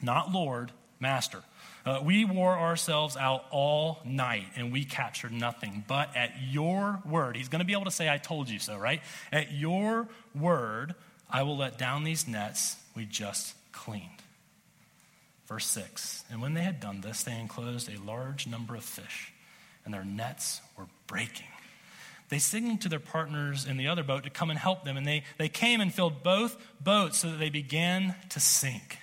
Not 0.00 0.32
Lord, 0.32 0.72
master. 0.98 1.42
Uh, 1.84 2.00
we 2.02 2.24
wore 2.24 2.56
ourselves 2.56 3.14
out 3.14 3.44
all 3.50 3.98
night 4.06 4.46
and 4.56 4.72
we 4.72 4.86
captured 4.86 5.32
nothing. 5.32 5.84
But 5.86 6.16
at 6.16 6.32
your 6.48 7.02
word, 7.04 7.36
he's 7.36 7.50
going 7.50 7.60
to 7.60 7.66
be 7.66 7.74
able 7.74 7.84
to 7.84 7.90
say, 7.90 8.08
I 8.08 8.16
told 8.16 8.48
you 8.48 8.58
so, 8.58 8.78
right? 8.78 9.02
At 9.30 9.52
your 9.52 10.08
word, 10.34 10.94
I 11.28 11.42
will 11.42 11.58
let 11.58 11.76
down 11.76 12.04
these 12.04 12.26
nets 12.26 12.76
we 12.94 13.04
just 13.04 13.54
cleaned. 13.72 14.15
Verse 15.46 15.66
6 15.66 16.24
And 16.30 16.42
when 16.42 16.54
they 16.54 16.62
had 16.62 16.80
done 16.80 17.00
this, 17.00 17.22
they 17.22 17.38
enclosed 17.38 17.88
a 17.88 18.00
large 18.02 18.46
number 18.46 18.74
of 18.74 18.84
fish, 18.84 19.32
and 19.84 19.94
their 19.94 20.04
nets 20.04 20.60
were 20.76 20.86
breaking. 21.06 21.46
They 22.28 22.38
signaled 22.40 22.80
to 22.80 22.88
their 22.88 23.00
partners 23.00 23.64
in 23.64 23.76
the 23.76 23.86
other 23.86 24.02
boat 24.02 24.24
to 24.24 24.30
come 24.30 24.50
and 24.50 24.58
help 24.58 24.84
them, 24.84 24.96
and 24.96 25.06
they, 25.06 25.22
they 25.38 25.48
came 25.48 25.80
and 25.80 25.94
filled 25.94 26.24
both 26.24 26.56
boats 26.80 27.18
so 27.18 27.30
that 27.30 27.38
they 27.38 27.50
began 27.50 28.16
to 28.30 28.40
sink. 28.40 28.98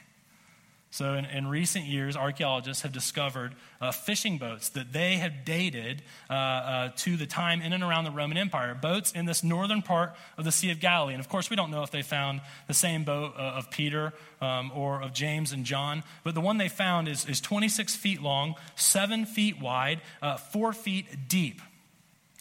So, 0.93 1.15
in, 1.15 1.25
in, 1.25 1.47
recent 1.47 1.85
years, 1.85 2.15
archaeologists 2.15 2.83
have 2.83 2.91
discovered 2.91 3.55
uh, 3.81 3.91
fishing 3.91 4.37
boats 4.37 4.69
that 4.69 4.93
they 4.93 5.15
have 5.15 5.43
dated 5.43 6.03
uh, 6.29 6.33
uh, 6.33 6.89
to 6.97 7.17
the 7.17 7.25
time 7.25 7.63
in 7.63 7.73
and 7.73 7.81
around 7.81 8.03
the 8.03 8.11
Roman 8.11 8.37
Empire. 8.37 8.75
Boats 8.75 9.11
in 9.11 9.25
this 9.25 9.43
northern 9.43 9.81
part 9.81 10.13
of 10.37 10.45
the 10.45 10.51
Sea 10.51 10.69
of 10.69 10.79
Galilee. 10.79 11.15
And 11.15 11.19
of 11.19 11.29
course, 11.29 11.49
we 11.49 11.55
don't 11.55 11.71
know 11.71 11.81
if 11.81 11.89
they 11.89 12.03
found 12.03 12.41
the 12.67 12.75
same 12.75 13.05
boat 13.05 13.33
uh, 13.35 13.41
of 13.41 13.71
Peter 13.71 14.13
um, 14.39 14.71
or 14.75 15.01
of 15.01 15.13
James 15.13 15.51
and 15.51 15.65
John, 15.65 16.03
but 16.23 16.35
the 16.35 16.41
one 16.41 16.59
they 16.59 16.69
found 16.69 17.07
is, 17.07 17.25
is 17.27 17.41
26 17.41 17.95
feet 17.95 18.21
long, 18.21 18.53
7 18.75 19.25
feet 19.25 19.59
wide, 19.59 19.99
uh, 20.21 20.37
4 20.37 20.73
feet 20.73 21.27
deep. 21.27 21.59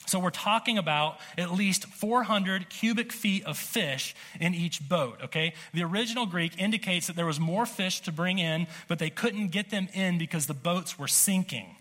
So 0.06 0.18
we're 0.18 0.30
talking 0.30 0.78
about 0.78 1.18
at 1.38 1.52
least 1.52 1.86
400 1.86 2.68
cubic 2.68 3.12
feet 3.12 3.44
of 3.44 3.56
fish 3.56 4.14
in 4.40 4.54
each 4.54 4.86
boat, 4.88 5.18
okay? 5.24 5.54
The 5.72 5.82
original 5.84 6.26
Greek 6.26 6.60
indicates 6.60 7.06
that 7.06 7.16
there 7.16 7.26
was 7.26 7.38
more 7.38 7.66
fish 7.66 8.00
to 8.00 8.12
bring 8.12 8.38
in, 8.38 8.66
but 8.88 8.98
they 8.98 9.10
couldn't 9.10 9.48
get 9.48 9.70
them 9.70 9.88
in 9.94 10.18
because 10.18 10.46
the 10.46 10.54
boats 10.54 10.98
were 10.98 11.08
sinking. 11.08 11.76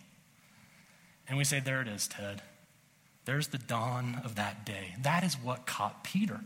And 1.27 1.37
we 1.37 1.43
say, 1.43 1.59
there 1.59 1.81
it 1.81 1.87
is, 1.87 2.07
Ted. 2.07 2.41
There's 3.25 3.47
the 3.47 3.57
dawn 3.57 4.21
of 4.23 4.35
that 4.35 4.65
day. 4.65 4.95
That 5.01 5.23
is 5.23 5.35
what 5.35 5.65
caught 5.65 6.03
Peter. 6.03 6.41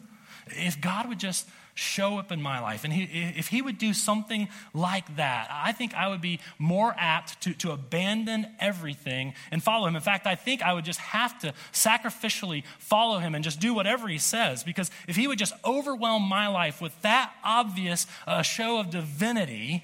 If 0.47 0.79
God 0.79 1.07
would 1.09 1.19
just 1.19 1.47
show 1.75 2.17
up 2.17 2.31
in 2.31 2.41
my 2.41 2.59
life. 2.59 2.85
And 2.85 2.93
he, 2.93 3.03
if 3.37 3.49
he 3.49 3.61
would 3.61 3.77
do 3.77 3.93
something 3.93 4.47
like 4.73 5.17
that, 5.17 5.49
I 5.51 5.73
think 5.73 5.93
I 5.93 6.07
would 6.07 6.21
be 6.21 6.39
more 6.57 6.95
apt 6.97 7.41
to, 7.41 7.53
to 7.55 7.71
abandon 7.71 8.47
everything 8.59 9.33
and 9.51 9.61
follow 9.61 9.85
him. 9.85 9.95
In 9.95 10.01
fact, 10.01 10.25
I 10.25 10.35
think 10.35 10.61
I 10.61 10.73
would 10.73 10.85
just 10.85 11.01
have 11.01 11.37
to 11.39 11.53
sacrificially 11.73 12.63
follow 12.79 13.19
him 13.19 13.35
and 13.35 13.43
just 13.43 13.59
do 13.59 13.73
whatever 13.73 14.07
he 14.07 14.17
says. 14.17 14.63
Because 14.63 14.89
if 15.07 15.17
he 15.17 15.27
would 15.27 15.37
just 15.37 15.53
overwhelm 15.65 16.23
my 16.23 16.47
life 16.47 16.81
with 16.81 16.99
that 17.01 17.33
obvious 17.43 18.07
uh, 18.25 18.41
show 18.41 18.79
of 18.79 18.89
divinity, 18.89 19.83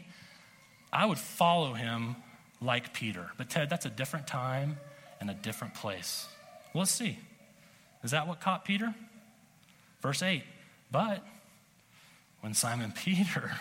I 0.94 1.06
would 1.06 1.20
follow 1.20 1.74
him 1.74 2.16
like 2.62 2.94
Peter. 2.94 3.32
But 3.38 3.50
Ted, 3.50 3.70
that's 3.70 3.86
a 3.86 3.90
different 3.90 4.28
time 4.28 4.78
and 5.20 5.30
a 5.30 5.34
different 5.34 5.74
place. 5.74 6.28
Let's 6.74 6.92
see. 6.92 7.20
Is 8.02 8.12
that 8.12 8.28
what 8.28 8.40
caught 8.40 8.64
Peter? 8.64 8.96
Verse 10.02 10.24
8. 10.24 10.44
But 10.90 11.26
when 12.42 12.54
Simon 12.54 12.92
Peter 12.96 13.52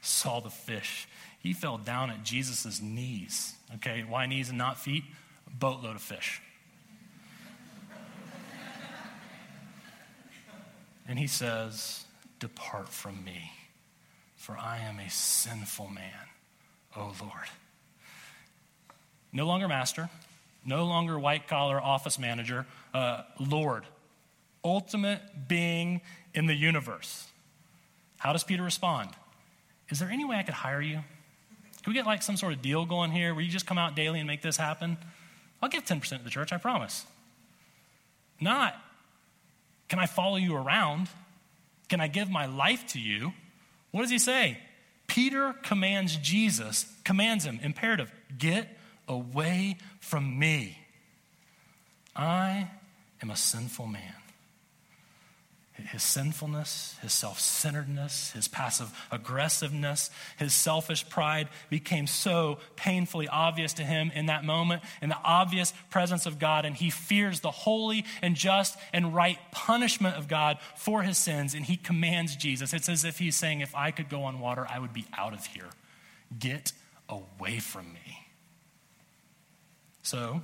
saw 0.00 0.40
the 0.40 0.50
fish, 0.50 1.06
he 1.38 1.52
fell 1.52 1.78
down 1.78 2.10
at 2.10 2.24
Jesus' 2.24 2.82
knees. 2.82 3.54
Okay, 3.76 4.04
why 4.06 4.26
knees 4.26 4.48
and 4.48 4.58
not 4.58 4.78
feet? 4.78 5.04
A 5.46 5.50
boatload 5.50 5.94
of 5.96 6.02
fish. 6.02 6.42
and 11.08 11.18
he 11.18 11.28
says, 11.28 12.04
Depart 12.40 12.88
from 12.88 13.24
me, 13.24 13.52
for 14.36 14.58
I 14.58 14.78
am 14.78 14.98
a 14.98 15.08
sinful 15.08 15.88
man, 15.88 16.12
O 16.96 17.14
Lord. 17.20 17.48
No 19.32 19.46
longer 19.46 19.68
master, 19.68 20.10
no 20.64 20.84
longer 20.84 21.18
white 21.18 21.46
collar 21.46 21.80
office 21.80 22.18
manager, 22.18 22.66
uh, 22.92 23.22
Lord, 23.38 23.84
ultimate 24.64 25.48
being 25.48 26.00
in 26.34 26.46
the 26.46 26.54
universe. 26.54 27.28
How 28.26 28.32
does 28.32 28.42
Peter 28.42 28.64
respond? 28.64 29.10
Is 29.88 30.00
there 30.00 30.10
any 30.10 30.24
way 30.24 30.34
I 30.34 30.42
could 30.42 30.52
hire 30.52 30.82
you? 30.82 30.96
Can 30.96 31.92
we 31.92 31.94
get 31.94 32.06
like 32.06 32.24
some 32.24 32.36
sort 32.36 32.52
of 32.54 32.60
deal 32.60 32.84
going 32.84 33.12
here 33.12 33.32
where 33.32 33.44
you 33.44 33.48
just 33.48 33.68
come 33.68 33.78
out 33.78 33.94
daily 33.94 34.18
and 34.18 34.26
make 34.26 34.42
this 34.42 34.56
happen? 34.56 34.98
I'll 35.62 35.68
give 35.68 35.84
10% 35.84 36.18
to 36.18 36.24
the 36.24 36.28
church, 36.28 36.52
I 36.52 36.56
promise. 36.56 37.06
Not, 38.40 38.74
can 39.88 40.00
I 40.00 40.06
follow 40.06 40.34
you 40.38 40.56
around? 40.56 41.06
Can 41.88 42.00
I 42.00 42.08
give 42.08 42.28
my 42.28 42.46
life 42.46 42.84
to 42.94 43.00
you? 43.00 43.32
What 43.92 44.02
does 44.02 44.10
he 44.10 44.18
say? 44.18 44.58
Peter 45.06 45.54
commands 45.62 46.16
Jesus, 46.16 46.92
commands 47.04 47.44
him, 47.44 47.60
imperative, 47.62 48.10
get 48.36 48.66
away 49.06 49.76
from 50.00 50.36
me. 50.36 50.80
I 52.16 52.70
am 53.22 53.30
a 53.30 53.36
sinful 53.36 53.86
man 53.86 54.14
his 55.84 56.02
sinfulness, 56.02 56.96
his 57.02 57.12
self 57.12 57.38
centeredness, 57.38 58.32
his 58.32 58.48
passive 58.48 58.90
aggressiveness, 59.10 60.10
his 60.38 60.54
selfish 60.54 61.06
pride 61.08 61.48
became 61.68 62.06
so 62.06 62.58
painfully 62.76 63.28
obvious 63.28 63.74
to 63.74 63.82
him 63.82 64.10
in 64.14 64.26
that 64.26 64.44
moment, 64.44 64.82
in 65.02 65.10
the 65.10 65.18
obvious 65.22 65.74
presence 65.90 66.24
of 66.24 66.38
God. 66.38 66.64
And 66.64 66.74
he 66.74 66.88
fears 66.88 67.40
the 67.40 67.50
holy 67.50 68.04
and 68.22 68.34
just 68.34 68.78
and 68.92 69.14
right 69.14 69.38
punishment 69.52 70.16
of 70.16 70.28
God 70.28 70.58
for 70.76 71.02
his 71.02 71.18
sins. 71.18 71.54
And 71.54 71.64
he 71.64 71.76
commands 71.76 72.36
Jesus. 72.36 72.72
It's 72.72 72.88
as 72.88 73.04
if 73.04 73.18
he's 73.18 73.36
saying, 73.36 73.60
If 73.60 73.74
I 73.74 73.90
could 73.90 74.08
go 74.08 74.24
on 74.24 74.40
water, 74.40 74.66
I 74.68 74.78
would 74.78 74.94
be 74.94 75.04
out 75.16 75.34
of 75.34 75.44
here. 75.46 75.68
Get 76.38 76.72
away 77.08 77.58
from 77.58 77.92
me. 77.92 78.26
So, 80.02 80.40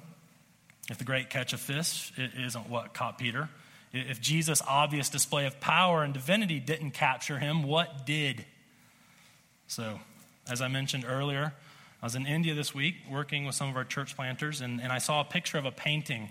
if 0.91 0.99
the 0.99 1.05
great 1.05 1.31
catch 1.31 1.53
of 1.53 1.61
fish 1.61 2.12
isn't 2.17 2.69
what 2.69 2.93
caught 2.93 3.17
Peter, 3.17 3.49
if 3.92 4.20
Jesus' 4.20 4.62
obvious 4.66 5.08
display 5.08 5.46
of 5.46 5.61
power 5.61 6.02
and 6.02 6.14
divinity 6.14 6.58
didn't 6.61 6.92
capture 6.92 7.38
him, 7.38 7.62
what 7.62 8.06
did? 8.06 8.44
So, 9.66 10.00
as 10.49 10.61
I 10.61 10.68
mentioned 10.68 11.04
earlier, 11.06 11.52
I 12.02 12.06
was 12.06 12.14
in 12.14 12.26
India 12.26 12.54
this 12.54 12.75
week 12.75 12.96
working 13.11 13.44
with 13.44 13.54
some 13.54 13.68
of 13.68 13.76
our 13.76 13.84
church 13.84 14.16
planters, 14.16 14.61
and, 14.61 14.80
and 14.80 14.90
I 14.90 14.99
saw 14.99 15.20
a 15.20 15.25
picture 15.25 15.58
of 15.58 15.66
a 15.66 15.70
painting 15.70 16.30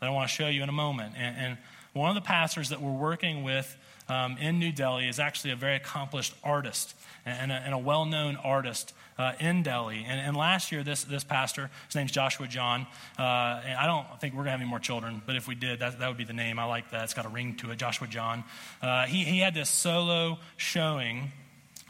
that 0.00 0.06
I 0.06 0.10
want 0.10 0.28
to 0.28 0.34
show 0.34 0.48
you 0.48 0.62
in 0.62 0.68
a 0.68 0.72
moment. 0.72 1.14
And, 1.16 1.36
and 1.36 1.58
one 1.94 2.10
of 2.10 2.14
the 2.14 2.26
pastors 2.26 2.68
that 2.68 2.82
we're 2.82 2.90
working 2.90 3.42
with 3.42 3.76
um, 4.08 4.36
in 4.38 4.58
New 4.58 4.72
Delhi 4.72 5.08
is 5.08 5.18
actually 5.18 5.52
a 5.52 5.56
very 5.56 5.76
accomplished 5.76 6.34
artist 6.44 6.94
and 7.24 7.50
a, 7.50 7.72
a 7.72 7.78
well 7.78 8.04
known 8.04 8.36
artist 8.36 8.92
uh, 9.18 9.32
in 9.40 9.62
Delhi. 9.62 10.04
And, 10.06 10.20
and, 10.20 10.36
last 10.36 10.70
year, 10.70 10.82
this, 10.82 11.04
this 11.04 11.24
pastor, 11.24 11.70
his 11.86 11.94
name's 11.94 12.12
Joshua 12.12 12.46
John, 12.46 12.86
uh, 13.18 13.62
and 13.64 13.78
I 13.78 13.86
don't 13.86 14.20
think 14.20 14.34
we're 14.34 14.44
going 14.44 14.46
to 14.46 14.50
have 14.52 14.60
any 14.60 14.68
more 14.68 14.78
children, 14.78 15.22
but 15.24 15.36
if 15.36 15.48
we 15.48 15.54
did, 15.54 15.80
that, 15.80 15.98
that 15.98 16.08
would 16.08 16.18
be 16.18 16.24
the 16.24 16.32
name. 16.32 16.58
I 16.58 16.64
like 16.64 16.90
that. 16.90 17.04
It's 17.04 17.14
got 17.14 17.26
a 17.26 17.30
ring 17.30 17.56
to 17.56 17.70
it, 17.70 17.78
Joshua 17.78 18.06
John. 18.06 18.44
Uh, 18.82 19.06
he, 19.06 19.24
he 19.24 19.38
had 19.40 19.54
this 19.54 19.70
solo 19.70 20.38
showing 20.56 21.32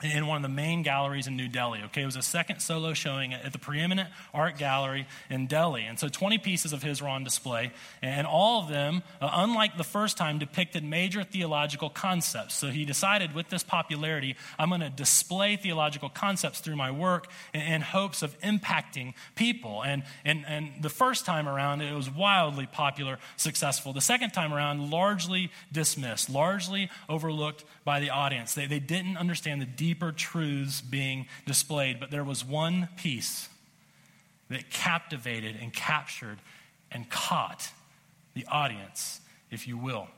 in 0.02 0.26
one 0.26 0.36
of 0.36 0.42
the 0.42 0.54
main 0.54 0.82
galleries 0.82 1.26
in 1.26 1.36
New 1.36 1.48
Delhi. 1.48 1.80
Okay, 1.86 2.02
it 2.02 2.06
was 2.06 2.16
a 2.16 2.22
second 2.22 2.60
solo 2.60 2.92
showing 2.92 3.32
at 3.32 3.52
the 3.52 3.58
preeminent 3.58 4.10
art 4.34 4.58
gallery 4.58 5.06
in 5.30 5.46
Delhi. 5.46 5.84
And 5.84 5.98
so 5.98 6.08
20 6.08 6.36
pieces 6.38 6.74
of 6.74 6.82
his 6.82 7.00
were 7.00 7.08
on 7.08 7.24
display, 7.24 7.72
and 8.02 8.26
all 8.26 8.62
of 8.62 8.68
them, 8.68 9.02
uh, 9.22 9.30
unlike 9.32 9.78
the 9.78 9.84
first 9.84 10.18
time, 10.18 10.38
depicted 10.38 10.84
major 10.84 11.24
theological 11.24 11.88
concepts. 11.88 12.54
So 12.54 12.68
he 12.68 12.84
decided 12.84 13.34
with 13.34 13.48
this 13.48 13.62
popularity, 13.62 14.36
I'm 14.58 14.68
going 14.68 14.82
to 14.82 14.90
display 14.90 15.56
theological 15.56 16.10
concepts 16.10 16.60
through 16.60 16.76
my 16.76 16.90
work 16.90 17.28
in, 17.54 17.62
in 17.62 17.80
hopes 17.80 18.22
of 18.22 18.38
impacting 18.40 19.14
people. 19.34 19.82
And, 19.82 20.02
and, 20.26 20.44
and 20.46 20.82
the 20.82 20.90
first 20.90 21.24
time 21.24 21.48
around, 21.48 21.80
it 21.80 21.94
was 21.94 22.10
wildly 22.10 22.66
popular, 22.66 23.18
successful. 23.38 23.94
The 23.94 24.02
second 24.02 24.32
time 24.32 24.52
around, 24.52 24.90
largely 24.90 25.50
dismissed, 25.72 26.28
largely 26.28 26.90
overlooked 27.08 27.64
by 27.82 28.00
the 28.00 28.10
audience. 28.10 28.52
They, 28.52 28.66
they 28.66 28.80
didn't 28.80 29.16
understand 29.16 29.62
the 29.62 29.85
deeper 29.86 30.10
truths 30.10 30.80
being 30.80 31.26
displayed, 31.46 32.00
but 32.00 32.10
there 32.10 32.24
was 32.24 32.44
one 32.44 32.88
piece 32.96 33.48
that 34.48 34.68
captivated 34.68 35.54
and 35.62 35.72
captured 35.72 36.38
and 36.90 37.08
caught 37.08 37.70
the 38.34 38.44
audience, 38.46 39.20
if 39.48 39.68
you 39.68 39.78
will. 39.78 40.08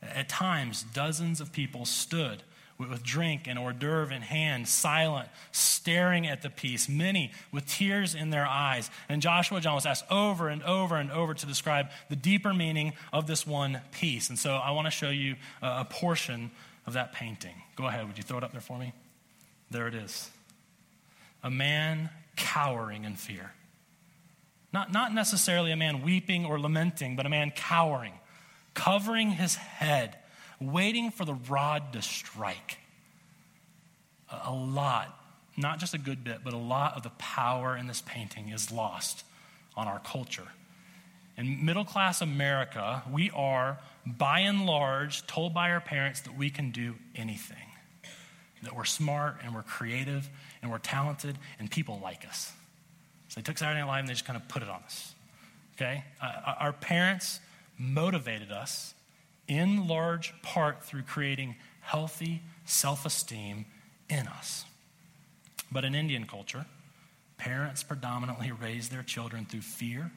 At 0.00 0.28
times, 0.28 0.84
dozens 0.94 1.40
of 1.40 1.50
people 1.50 1.84
stood 1.86 2.44
with 2.78 3.02
drink 3.02 3.48
and 3.48 3.58
hors 3.58 3.72
d'oeuvre 3.72 4.14
in 4.14 4.22
hand, 4.22 4.68
silent, 4.68 5.28
staring 5.50 6.28
at 6.28 6.42
the 6.42 6.50
piece, 6.50 6.88
many 6.88 7.32
with 7.50 7.66
tears 7.66 8.14
in 8.14 8.30
their 8.30 8.46
eyes. 8.46 8.92
And 9.08 9.20
Joshua 9.20 9.60
John 9.60 9.74
was 9.74 9.86
asked 9.86 10.04
over 10.08 10.48
and 10.48 10.62
over 10.62 10.94
and 10.94 11.10
over 11.10 11.34
to 11.34 11.46
describe 11.46 11.88
the 12.10 12.16
deeper 12.16 12.54
meaning 12.54 12.92
of 13.12 13.26
this 13.26 13.44
one 13.44 13.80
piece. 13.90 14.28
And 14.28 14.38
so 14.38 14.54
I 14.54 14.70
want 14.70 14.86
to 14.86 14.92
show 14.92 15.10
you 15.10 15.34
a 15.60 15.84
portion 15.84 16.52
of 16.86 16.92
that 16.94 17.12
painting. 17.12 17.54
Go 17.76 17.86
ahead, 17.86 18.06
would 18.06 18.16
you 18.16 18.22
throw 18.22 18.38
it 18.38 18.44
up 18.44 18.52
there 18.52 18.60
for 18.60 18.78
me? 18.78 18.92
There 19.70 19.88
it 19.88 19.94
is. 19.94 20.30
A 21.42 21.50
man 21.50 22.10
cowering 22.36 23.04
in 23.04 23.16
fear. 23.16 23.52
Not, 24.72 24.92
not 24.92 25.14
necessarily 25.14 25.72
a 25.72 25.76
man 25.76 26.02
weeping 26.02 26.44
or 26.44 26.60
lamenting, 26.60 27.16
but 27.16 27.26
a 27.26 27.28
man 27.28 27.50
cowering, 27.50 28.12
covering 28.74 29.30
his 29.30 29.54
head, 29.56 30.16
waiting 30.60 31.10
for 31.10 31.24
the 31.24 31.34
rod 31.34 31.92
to 31.94 32.02
strike. 32.02 32.78
A, 34.30 34.50
a 34.50 34.54
lot, 34.54 35.18
not 35.56 35.78
just 35.78 35.94
a 35.94 35.98
good 35.98 36.22
bit, 36.22 36.38
but 36.44 36.52
a 36.52 36.58
lot 36.58 36.96
of 36.96 37.02
the 37.02 37.10
power 37.10 37.76
in 37.76 37.86
this 37.86 38.02
painting 38.02 38.50
is 38.50 38.70
lost 38.70 39.24
on 39.76 39.88
our 39.88 39.98
culture. 40.00 40.48
In 41.36 41.64
middle 41.64 41.84
class 41.84 42.22
America, 42.22 43.02
we 43.10 43.30
are 43.30 43.78
by 44.06 44.40
and 44.40 44.64
large, 44.64 45.26
told 45.26 45.52
by 45.52 45.70
our 45.70 45.80
parents 45.80 46.20
that 46.22 46.36
we 46.36 46.48
can 46.48 46.70
do 46.70 46.94
anything, 47.14 47.56
that 48.62 48.74
we're 48.74 48.84
smart 48.84 49.36
and 49.44 49.54
we're 49.54 49.62
creative 49.62 50.28
and 50.62 50.70
we're 50.70 50.78
talented 50.78 51.36
and 51.58 51.70
people 51.70 52.00
like 52.02 52.26
us. 52.26 52.52
So 53.28 53.40
they 53.40 53.44
took 53.44 53.58
Saturday 53.58 53.80
Night 53.80 53.86
Live 53.86 54.00
and 54.00 54.08
they 54.08 54.14
just 54.14 54.24
kind 54.24 54.36
of 54.36 54.48
put 54.48 54.62
it 54.62 54.68
on 54.68 54.82
us. 54.84 55.14
Okay? 55.74 56.04
Uh, 56.22 56.54
our 56.58 56.72
parents 56.72 57.40
motivated 57.78 58.50
us 58.50 58.94
in 59.46 59.86
large 59.86 60.32
part 60.42 60.82
through 60.82 61.02
creating 61.02 61.56
healthy 61.80 62.42
self 62.64 63.04
esteem 63.04 63.66
in 64.08 64.26
us. 64.26 64.64
But 65.70 65.84
in 65.84 65.94
Indian 65.94 66.24
culture, 66.24 66.64
parents 67.36 67.82
predominantly 67.82 68.52
raise 68.52 68.88
their 68.88 69.02
children 69.02 69.44
through 69.44 69.60
fear 69.60 70.10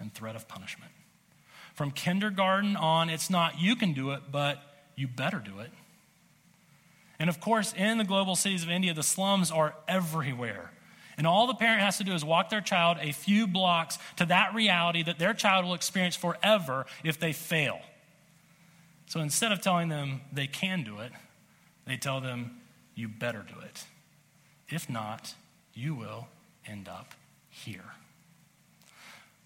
and 0.00 0.12
threat 0.12 0.36
of 0.36 0.48
punishment. 0.48 0.92
From 1.74 1.90
kindergarten 1.90 2.76
on, 2.76 3.10
it's 3.10 3.28
not 3.28 3.60
you 3.60 3.76
can 3.76 3.92
do 3.92 4.10
it, 4.10 4.22
but 4.30 4.62
you 4.94 5.06
better 5.06 5.38
do 5.38 5.60
it. 5.60 5.70
And 7.18 7.28
of 7.28 7.40
course, 7.40 7.72
in 7.74 7.98
the 7.98 8.04
global 8.04 8.36
cities 8.36 8.62
of 8.62 8.70
India, 8.70 8.94
the 8.94 9.02
slums 9.02 9.50
are 9.50 9.74
everywhere. 9.88 10.70
And 11.16 11.26
all 11.26 11.46
the 11.46 11.54
parent 11.54 11.80
has 11.80 11.96
to 11.98 12.04
do 12.04 12.12
is 12.12 12.24
walk 12.24 12.50
their 12.50 12.60
child 12.60 12.98
a 13.00 13.12
few 13.12 13.46
blocks 13.46 13.98
to 14.16 14.26
that 14.26 14.54
reality 14.54 15.02
that 15.02 15.18
their 15.18 15.32
child 15.32 15.64
will 15.64 15.74
experience 15.74 16.14
forever 16.14 16.84
if 17.04 17.18
they 17.18 17.32
fail. 17.32 17.78
So 19.06 19.20
instead 19.20 19.52
of 19.52 19.60
telling 19.60 19.88
them 19.88 20.20
they 20.32 20.46
can 20.46 20.82
do 20.82 20.98
it, 20.98 21.12
they 21.86 21.96
tell 21.96 22.20
them, 22.20 22.60
you 22.94 23.08
better 23.08 23.44
do 23.46 23.60
it. 23.60 23.84
If 24.68 24.90
not, 24.90 25.34
you 25.72 25.94
will 25.94 26.28
end 26.66 26.88
up 26.88 27.14
here. 27.48 27.84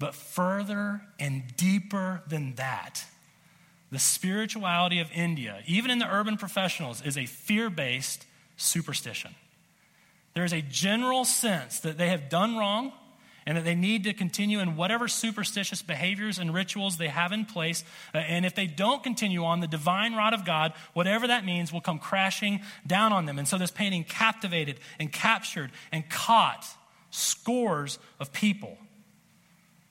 But 0.00 0.14
further 0.14 1.02
and 1.20 1.42
deeper 1.58 2.22
than 2.26 2.54
that, 2.54 3.04
the 3.92 3.98
spirituality 3.98 4.98
of 4.98 5.10
India, 5.12 5.62
even 5.66 5.90
in 5.90 5.98
the 5.98 6.10
urban 6.10 6.38
professionals, 6.38 7.02
is 7.04 7.18
a 7.18 7.26
fear 7.26 7.68
based 7.68 8.24
superstition. 8.56 9.34
There 10.32 10.44
is 10.44 10.54
a 10.54 10.62
general 10.62 11.26
sense 11.26 11.80
that 11.80 11.98
they 11.98 12.08
have 12.08 12.30
done 12.30 12.56
wrong 12.56 12.92
and 13.44 13.58
that 13.58 13.64
they 13.64 13.74
need 13.74 14.04
to 14.04 14.14
continue 14.14 14.60
in 14.60 14.74
whatever 14.74 15.06
superstitious 15.06 15.82
behaviors 15.82 16.38
and 16.38 16.54
rituals 16.54 16.96
they 16.96 17.08
have 17.08 17.32
in 17.32 17.44
place. 17.44 17.84
Uh, 18.14 18.18
and 18.18 18.46
if 18.46 18.54
they 18.54 18.66
don't 18.66 19.02
continue 19.02 19.44
on, 19.44 19.60
the 19.60 19.66
divine 19.66 20.14
rod 20.14 20.32
of 20.32 20.46
God, 20.46 20.72
whatever 20.94 21.26
that 21.26 21.44
means, 21.44 21.74
will 21.74 21.80
come 21.82 21.98
crashing 21.98 22.60
down 22.86 23.12
on 23.12 23.26
them. 23.26 23.38
And 23.38 23.46
so 23.46 23.58
this 23.58 23.70
painting 23.70 24.04
captivated 24.04 24.80
and 24.98 25.12
captured 25.12 25.72
and 25.92 26.08
caught 26.08 26.64
scores 27.10 27.98
of 28.18 28.32
people 28.32 28.78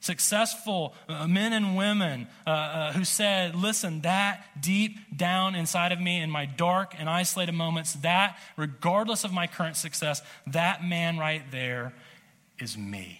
successful 0.00 0.94
uh, 1.08 1.28
men 1.28 1.52
and 1.52 1.76
women 1.76 2.26
uh, 2.46 2.50
uh, 2.50 2.92
who 2.92 3.04
said, 3.04 3.54
Listen, 3.54 4.00
that 4.00 4.44
deep 4.60 4.96
down 5.16 5.54
inside 5.54 5.92
of 5.92 6.00
me 6.00 6.20
in 6.20 6.30
my 6.30 6.46
dark 6.46 6.94
and 6.98 7.08
isolated 7.08 7.52
moments, 7.52 7.94
that, 7.94 8.38
regardless 8.56 9.24
of 9.24 9.32
my 9.32 9.46
current 9.46 9.76
success, 9.76 10.22
that 10.46 10.84
man 10.84 11.18
right 11.18 11.42
there 11.50 11.92
is 12.58 12.76
me. 12.76 13.18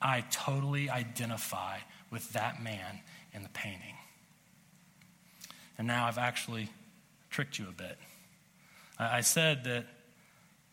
I 0.00 0.22
totally 0.30 0.90
identify 0.90 1.78
with 2.10 2.32
that 2.32 2.62
man 2.62 3.00
in 3.32 3.42
the 3.42 3.48
painting. 3.50 3.96
And 5.78 5.86
now 5.86 6.06
I've 6.06 6.18
actually 6.18 6.68
tricked 7.30 7.58
you 7.58 7.68
a 7.68 7.72
bit. 7.72 7.98
I, 8.98 9.18
I 9.18 9.20
said 9.20 9.64
that 9.64 9.86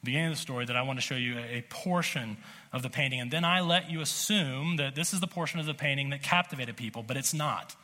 beginning 0.04 0.28
of 0.28 0.34
the 0.34 0.42
story 0.42 0.66
that 0.66 0.76
I 0.76 0.82
want 0.84 0.98
to 0.98 1.02
show 1.02 1.16
you 1.16 1.38
a, 1.38 1.62
portion 1.70 2.38
of 2.72 2.84
the 2.84 2.90
painting, 2.90 3.20
and 3.20 3.30
then 3.30 3.44
I 3.44 3.62
let 3.62 3.90
you 3.90 4.02
assume 4.02 4.78
that 4.78 4.96
this 4.96 5.14
is 5.14 5.20
the 5.20 5.28
portion 5.28 5.60
of 5.60 5.66
the 5.66 5.74
painting 5.74 6.12
that 6.12 6.24
captivated 6.24 6.78
people, 6.78 7.04
but 7.04 7.18
it's 7.18 7.34
not. 7.34 7.76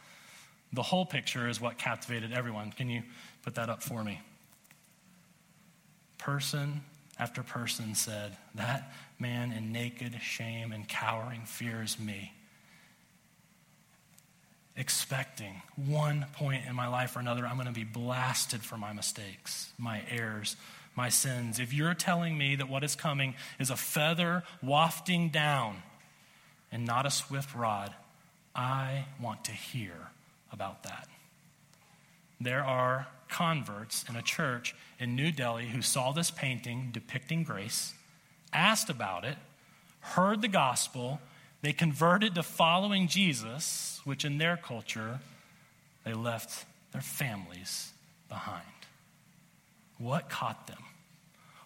The 0.74 0.84
whole 0.84 1.06
picture 1.06 1.48
is 1.48 1.60
what 1.60 1.78
captivated 1.78 2.34
everyone. 2.34 2.72
Can 2.72 2.90
you 2.90 3.04
put 3.44 3.56
that 3.56 3.70
up 3.70 3.84
for 3.84 4.04
me? 4.04 4.22
Person 6.18 6.82
after 7.20 7.44
person 7.44 7.96
said, 7.96 8.36
That 8.56 8.92
man 9.20 9.52
in 9.52 9.72
naked 9.72 10.20
shame 10.22 10.72
and 10.72 10.88
cowering 10.88 11.42
fears 11.42 12.00
me. 12.00 12.34
Expecting 14.78 15.62
one 15.76 16.26
point 16.34 16.66
in 16.68 16.76
my 16.76 16.88
life 16.88 17.16
or 17.16 17.20
another, 17.20 17.46
I'm 17.46 17.56
going 17.56 17.68
to 17.68 17.74
be 17.74 17.86
blasted 17.86 18.62
for 18.62 18.78
my 18.78 18.92
mistakes, 18.92 19.72
my 19.78 20.02
errors, 20.10 20.58
my 20.96 21.10
sins, 21.10 21.60
if 21.60 21.74
you're 21.74 21.94
telling 21.94 22.38
me 22.38 22.56
that 22.56 22.70
what 22.70 22.84
is 22.84 22.96
coming 22.96 23.36
is 23.60 23.70
a 23.70 23.76
feather 23.76 24.44
wafting 24.64 25.30
down 25.30 25.84
and 26.72 26.86
not 26.86 27.06
a 27.06 27.12
swift 27.12 27.54
rod, 27.54 27.94
I 28.56 29.06
want 29.22 29.44
to 29.46 29.52
hear 29.52 30.10
about 30.52 30.84
that. 30.84 31.08
There 32.40 32.64
are 32.64 33.08
converts 33.28 34.06
in 34.08 34.16
a 34.16 34.22
church 34.22 34.76
in 35.00 35.16
New 35.16 35.32
Delhi 35.32 35.68
who 35.68 35.82
saw 35.82 36.12
this 36.12 36.32
painting 36.32 36.90
depicting 36.94 37.44
grace, 37.44 37.94
asked 38.54 38.90
about 38.90 39.26
it, 39.26 39.38
heard 40.00 40.42
the 40.42 40.48
gospel, 40.48 41.20
they 41.62 41.74
converted 41.74 42.36
to 42.36 42.44
following 42.44 43.08
Jesus, 43.08 44.00
which 44.04 44.24
in 44.24 44.38
their 44.38 44.56
culture, 44.56 45.20
they 46.04 46.14
left 46.14 46.66
their 46.92 47.02
families 47.02 47.92
behind. 48.30 48.64
What 49.98 50.30
caught 50.30 50.68
them? 50.68 50.78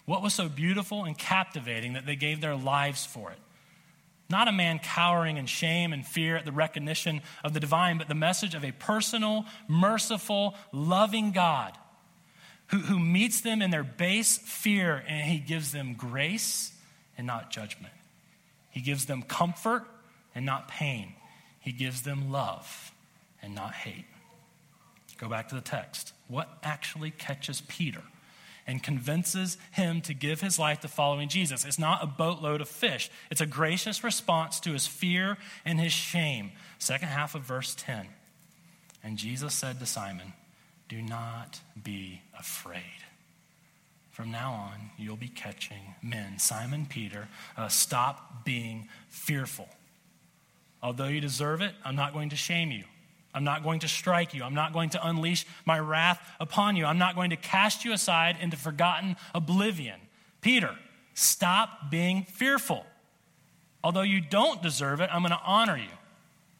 What 0.04 0.22
was 0.22 0.34
so 0.34 0.48
beautiful 0.48 1.04
and 1.04 1.16
captivating 1.16 1.92
that 1.92 2.06
they 2.06 2.16
gave 2.16 2.40
their 2.40 2.56
lives 2.56 3.06
for 3.06 3.30
it? 3.30 3.38
Not 4.28 4.48
a 4.48 4.52
man 4.52 4.78
cowering 4.78 5.36
in 5.36 5.46
shame 5.46 5.92
and 5.92 6.06
fear 6.06 6.36
at 6.36 6.44
the 6.44 6.52
recognition 6.52 7.20
of 7.42 7.52
the 7.52 7.60
divine, 7.60 7.98
but 7.98 8.08
the 8.08 8.14
message 8.14 8.54
of 8.54 8.64
a 8.64 8.72
personal, 8.72 9.44
merciful, 9.66 10.54
loving 10.72 11.32
God 11.32 11.76
who, 12.68 12.78
who 12.78 12.98
meets 12.98 13.40
them 13.40 13.60
in 13.60 13.70
their 13.70 13.82
base 13.82 14.38
fear 14.38 15.02
and 15.08 15.28
he 15.28 15.38
gives 15.38 15.72
them 15.72 15.94
grace 15.94 16.72
and 17.18 17.26
not 17.26 17.50
judgment. 17.50 17.92
He 18.70 18.80
gives 18.80 19.06
them 19.06 19.22
comfort 19.22 19.84
and 20.34 20.46
not 20.46 20.68
pain. 20.68 21.14
He 21.58 21.72
gives 21.72 22.02
them 22.02 22.30
love 22.30 22.92
and 23.42 23.54
not 23.54 23.74
hate. 23.74 24.06
Go 25.18 25.28
back 25.28 25.48
to 25.48 25.54
the 25.54 25.60
text. 25.60 26.12
What 26.28 26.48
actually 26.62 27.10
catches 27.10 27.60
Peter 27.62 28.02
and 28.66 28.82
convinces 28.82 29.56
him 29.72 30.00
to 30.02 30.14
give 30.14 30.40
his 30.40 30.58
life 30.58 30.80
to 30.80 30.88
following 30.88 31.28
Jesus? 31.28 31.64
It's 31.64 31.78
not 31.78 32.02
a 32.02 32.06
boatload 32.06 32.60
of 32.60 32.68
fish, 32.68 33.10
it's 33.30 33.40
a 33.40 33.46
gracious 33.46 34.04
response 34.04 34.60
to 34.60 34.72
his 34.72 34.86
fear 34.86 35.36
and 35.64 35.80
his 35.80 35.92
shame. 35.92 36.52
Second 36.78 37.08
half 37.08 37.34
of 37.34 37.42
verse 37.42 37.74
10. 37.76 38.06
And 39.02 39.16
Jesus 39.16 39.54
said 39.54 39.78
to 39.80 39.86
Simon, 39.86 40.32
Do 40.88 41.00
not 41.00 41.60
be 41.82 42.22
afraid. 42.38 42.82
From 44.10 44.30
now 44.30 44.52
on, 44.52 44.90
you'll 44.98 45.16
be 45.16 45.28
catching 45.28 45.94
men. 46.02 46.38
Simon 46.38 46.84
Peter, 46.86 47.28
uh, 47.56 47.68
stop 47.68 48.44
being 48.44 48.88
fearful. 49.08 49.68
Although 50.82 51.06
you 51.06 51.20
deserve 51.20 51.60
it, 51.60 51.72
I'm 51.84 51.96
not 51.96 52.12
going 52.12 52.30
to 52.30 52.36
shame 52.36 52.70
you. 52.70 52.84
I'm 53.32 53.44
not 53.44 53.62
going 53.62 53.80
to 53.80 53.88
strike 53.88 54.34
you. 54.34 54.42
I'm 54.42 54.54
not 54.54 54.72
going 54.72 54.90
to 54.90 55.06
unleash 55.06 55.46
my 55.64 55.78
wrath 55.78 56.20
upon 56.40 56.76
you. 56.76 56.84
I'm 56.84 56.98
not 56.98 57.14
going 57.14 57.30
to 57.30 57.36
cast 57.36 57.84
you 57.84 57.92
aside 57.92 58.36
into 58.40 58.56
forgotten 58.56 59.16
oblivion. 59.34 60.00
Peter, 60.40 60.74
stop 61.14 61.90
being 61.90 62.24
fearful. 62.24 62.84
Although 63.84 64.02
you 64.02 64.20
don't 64.20 64.62
deserve 64.62 65.00
it, 65.00 65.10
I'm 65.12 65.22
going 65.22 65.30
to 65.30 65.40
honor 65.44 65.76
you. 65.76 65.90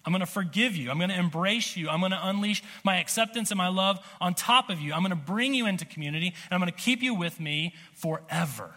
I'm 0.04 0.12
going 0.12 0.20
to 0.20 0.26
forgive 0.26 0.76
you. 0.76 0.90
I'm 0.90 0.96
going 0.96 1.10
to 1.10 1.18
embrace 1.18 1.76
you. 1.76 1.88
I'm 1.90 2.00
going 2.00 2.12
to 2.12 2.28
unleash 2.28 2.62
my 2.84 2.98
acceptance 2.98 3.50
and 3.50 3.58
my 3.58 3.68
love 3.68 3.98
on 4.20 4.34
top 4.34 4.70
of 4.70 4.80
you. 4.80 4.92
I'm 4.92 5.00
going 5.00 5.10
to 5.10 5.16
bring 5.16 5.52
you 5.52 5.66
into 5.66 5.84
community, 5.84 6.28
and 6.28 6.52
I'm 6.52 6.60
going 6.60 6.72
to 6.72 6.78
keep 6.78 7.02
you 7.02 7.14
with 7.14 7.38
me 7.38 7.74
forever. 7.94 8.70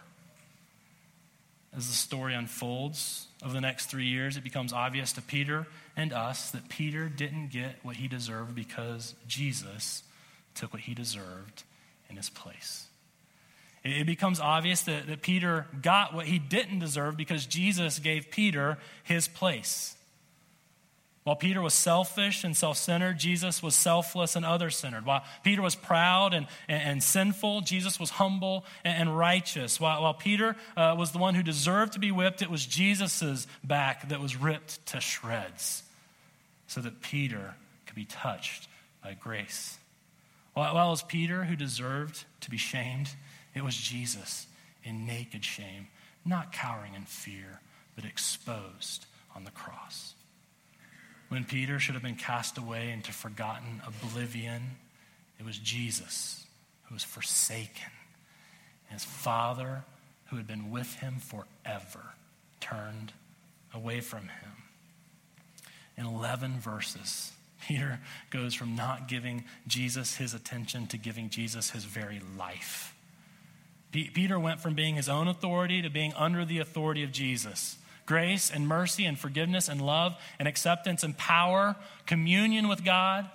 As 1.74 1.88
the 1.88 1.94
story 1.94 2.34
unfolds 2.34 3.26
over 3.42 3.52
the 3.52 3.60
next 3.60 3.86
three 3.86 4.06
years, 4.06 4.36
it 4.36 4.44
becomes 4.44 4.72
obvious 4.72 5.12
to 5.14 5.22
Peter 5.22 5.66
and 5.96 6.12
us 6.12 6.50
that 6.50 6.68
Peter 6.68 7.08
didn't 7.08 7.48
get 7.48 7.76
what 7.82 7.96
he 7.96 8.08
deserved 8.08 8.54
because 8.54 9.14
Jesus 9.26 10.02
took 10.54 10.72
what 10.72 10.82
he 10.82 10.94
deserved 10.94 11.62
in 12.08 12.16
his 12.16 12.30
place. 12.30 12.86
It 13.84 14.06
becomes 14.06 14.40
obvious 14.40 14.82
that, 14.82 15.06
that 15.08 15.20
Peter 15.20 15.66
got 15.82 16.14
what 16.14 16.26
he 16.26 16.38
didn't 16.38 16.78
deserve 16.78 17.16
because 17.16 17.44
Jesus 17.44 17.98
gave 17.98 18.30
Peter 18.30 18.78
his 19.02 19.28
place. 19.28 19.94
While 21.24 21.36
Peter 21.36 21.62
was 21.62 21.72
selfish 21.72 22.44
and 22.44 22.54
self 22.54 22.76
centered, 22.76 23.18
Jesus 23.18 23.62
was 23.62 23.74
selfless 23.74 24.36
and 24.36 24.44
other 24.44 24.68
centered. 24.68 25.06
While 25.06 25.24
Peter 25.42 25.62
was 25.62 25.74
proud 25.74 26.34
and, 26.34 26.46
and, 26.68 26.82
and, 26.82 27.02
sinful, 27.02 27.62
Jesus 27.62 27.98
was 27.98 28.10
humble 28.10 28.66
and, 28.84 29.08
and 29.08 29.18
righteous. 29.18 29.80
While, 29.80 30.02
while 30.02 30.12
Peter 30.12 30.54
uh, 30.76 30.94
was 30.98 31.12
the 31.12 31.18
one 31.18 31.34
who 31.34 31.42
deserved 31.42 31.94
to 31.94 31.98
be 31.98 32.12
whipped, 32.12 32.42
it 32.42 32.50
was 32.50 32.66
Jesus' 32.66 33.46
back 33.64 34.10
that 34.10 34.20
was 34.20 34.36
ripped 34.36 34.84
to 34.88 35.00
shreds 35.00 35.82
so 36.66 36.82
that 36.82 37.00
Peter 37.00 37.54
could 37.86 37.96
be 37.96 38.04
touched 38.04 38.68
by 39.02 39.14
grace. 39.14 39.78
While, 40.52 40.74
while 40.74 40.88
it 40.88 40.90
was 40.90 41.02
Peter 41.02 41.44
who 41.44 41.56
deserved 41.56 42.22
to 42.42 42.50
be 42.50 42.58
shamed, 42.58 43.08
it 43.54 43.64
was 43.64 43.74
Jesus 43.74 44.46
in 44.82 45.06
naked 45.06 45.42
shame, 45.42 45.88
not 46.26 46.52
cowering 46.52 46.92
in 46.94 47.04
fear, 47.04 47.60
but 47.96 48.04
exposed 48.04 49.06
on 49.34 49.44
the 49.44 49.50
cross. 49.50 50.14
When 51.34 51.42
Peter 51.42 51.80
should 51.80 51.94
have 51.94 52.02
been 52.04 52.14
cast 52.14 52.58
away 52.58 52.92
into 52.92 53.10
forgotten 53.10 53.82
oblivion, 53.84 54.76
it 55.40 55.44
was 55.44 55.58
Jesus 55.58 56.46
who 56.84 56.94
was 56.94 57.02
forsaken. 57.02 57.90
His 58.86 59.02
Father, 59.02 59.82
who 60.26 60.36
had 60.36 60.46
been 60.46 60.70
with 60.70 60.94
him 60.94 61.16
forever, 61.18 62.14
turned 62.60 63.12
away 63.74 64.00
from 64.00 64.28
him. 64.28 64.52
In 65.98 66.06
11 66.06 66.60
verses, 66.60 67.32
Peter 67.66 67.98
goes 68.30 68.54
from 68.54 68.76
not 68.76 69.08
giving 69.08 69.42
Jesus 69.66 70.14
his 70.14 70.34
attention 70.34 70.86
to 70.86 70.96
giving 70.96 71.30
Jesus 71.30 71.70
his 71.70 71.82
very 71.82 72.22
life. 72.38 72.94
Peter 73.90 74.38
went 74.38 74.60
from 74.60 74.74
being 74.74 74.94
his 74.94 75.08
own 75.08 75.26
authority 75.26 75.82
to 75.82 75.90
being 75.90 76.12
under 76.14 76.44
the 76.44 76.60
authority 76.60 77.02
of 77.02 77.10
Jesus 77.10 77.76
grace 78.06 78.50
and 78.50 78.66
mercy 78.68 79.04
and 79.04 79.18
forgiveness 79.18 79.68
and 79.68 79.80
love 79.80 80.16
and 80.38 80.46
acceptance 80.48 81.02
and 81.02 81.16
power, 81.16 81.76
communion 82.06 82.68
with 82.68 82.84
God. 82.84 83.28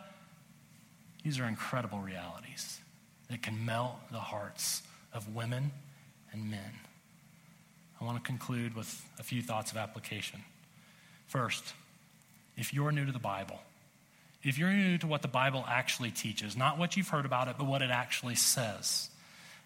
These 1.23 1.39
are 1.39 1.45
incredible 1.45 1.99
realities 1.99 2.79
that 3.29 3.41
can 3.41 3.65
melt 3.65 3.95
the 4.11 4.19
hearts 4.19 4.81
of 5.13 5.35
women 5.35 5.71
and 6.31 6.49
men. 6.49 6.71
I 7.99 8.05
want 8.05 8.17
to 8.17 8.23
conclude 8.23 8.75
with 8.75 9.05
a 9.19 9.23
few 9.23 9.41
thoughts 9.41 9.71
of 9.71 9.77
application. 9.77 10.41
First, 11.27 11.73
if 12.57 12.73
you're 12.73 12.91
new 12.91 13.05
to 13.05 13.11
the 13.11 13.19
Bible, 13.19 13.59
if 14.43 14.57
you're 14.57 14.71
new 14.71 14.97
to 14.99 15.07
what 15.07 15.21
the 15.21 15.27
Bible 15.27 15.65
actually 15.67 16.11
teaches, 16.11 16.55
not 16.55 16.77
what 16.77 16.95
you've 16.95 17.09
heard 17.09 17.25
about 17.25 17.47
it, 17.49 17.55
but 17.57 17.67
what 17.67 17.81
it 17.81 17.91
actually 17.91 18.35
says, 18.35 19.09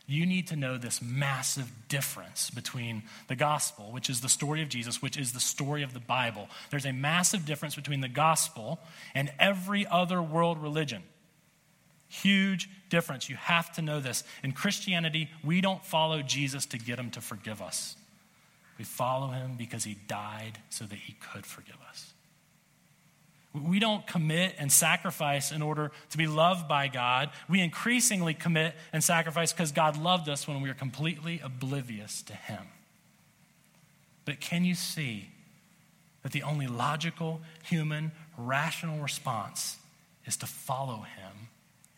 you 0.05 0.25
need 0.25 0.47
to 0.47 0.55
know 0.55 0.77
this 0.77 1.01
massive 1.01 1.71
difference 1.87 2.49
between 2.49 3.03
the 3.29 3.35
gospel, 3.35 3.91
which 3.91 4.09
is 4.09 4.19
the 4.19 4.29
story 4.29 4.61
of 4.61 4.67
Jesus, 4.67 5.01
which 5.01 5.17
is 5.17 5.31
the 5.31 5.39
story 5.39 5.81
of 5.81 5.93
the 5.93 5.99
Bible. 6.01 6.49
There's 6.71 6.85
a 6.85 6.91
massive 6.91 7.45
difference 7.45 7.75
between 7.75 8.01
the 8.01 8.09
gospel 8.09 8.79
and 9.15 9.31
every 9.39 9.87
other 9.87 10.21
world 10.21 10.61
religion. 10.61 11.03
Huge 12.09 12.69
difference. 12.89 13.29
You 13.29 13.37
have 13.37 13.73
to 13.73 13.81
know 13.81 14.01
this. 14.01 14.23
In 14.43 14.51
Christianity, 14.51 15.29
we 15.43 15.61
don't 15.61 15.83
follow 15.85 16.21
Jesus 16.21 16.65
to 16.67 16.77
get 16.77 16.99
him 16.99 17.09
to 17.11 17.21
forgive 17.21 17.61
us, 17.61 17.95
we 18.77 18.83
follow 18.83 19.27
him 19.27 19.55
because 19.57 19.83
he 19.83 19.97
died 20.07 20.59
so 20.69 20.83
that 20.85 20.97
he 20.97 21.13
could 21.13 21.45
forgive 21.45 21.77
us. 21.87 22.12
We 23.53 23.79
don't 23.79 24.05
commit 24.07 24.55
and 24.57 24.71
sacrifice 24.71 25.51
in 25.51 25.61
order 25.61 25.91
to 26.09 26.17
be 26.17 26.25
loved 26.25 26.67
by 26.67 26.87
God. 26.87 27.29
We 27.47 27.61
increasingly 27.61 28.33
commit 28.33 28.75
and 28.91 29.03
sacrifice 29.03 29.53
because 29.53 29.71
God 29.71 29.95
loved 29.95 30.27
us 30.27 30.47
when 30.47 30.61
we 30.61 30.69
were 30.69 30.75
completely 30.75 31.39
oblivious 31.43 32.23
to 32.23 32.33
Him. 32.33 32.63
But 34.25 34.39
can 34.39 34.65
you 34.65 34.73
see 34.73 35.29
that 36.23 36.31
the 36.31 36.43
only 36.43 36.65
logical, 36.65 37.41
human, 37.63 38.11
rational 38.37 38.99
response 38.99 39.77
is 40.25 40.37
to 40.37 40.47
follow 40.47 41.05
Him 41.17 41.49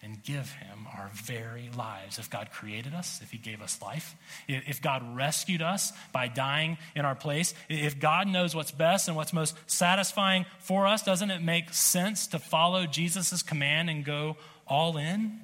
and 0.06 0.22
give 0.24 0.52
him 0.52 0.86
our 0.96 1.10
very 1.14 1.70
lives. 1.76 2.20
If 2.20 2.30
God 2.30 2.52
created 2.52 2.94
us, 2.94 3.20
if 3.24 3.32
he 3.32 3.40
gave 3.40 3.62
us 3.62 3.82
life, 3.82 4.16
if 4.48 4.82
God 4.82 5.16
rescued 5.16 5.64
us 5.64 5.92
by 6.14 6.28
dying 6.28 6.78
in 6.96 7.04
our 7.04 7.16
place, 7.16 7.56
if 7.68 8.00
God 8.00 8.28
knows 8.28 8.56
what's 8.56 8.72
best 8.72 9.08
and 9.08 9.18
what's 9.18 9.34
most 9.34 9.58
satisfying 9.66 10.46
for 10.60 10.86
us, 10.86 11.02
doesn't 11.02 11.32
it 11.32 11.42
make 11.42 11.74
sense 11.74 12.28
to 12.28 12.40
follow 12.40 12.86
Jesus' 12.86 13.42
command 13.42 13.90
and 13.90 14.06
go 14.06 14.38
all 14.68 14.96
in? 14.96 15.40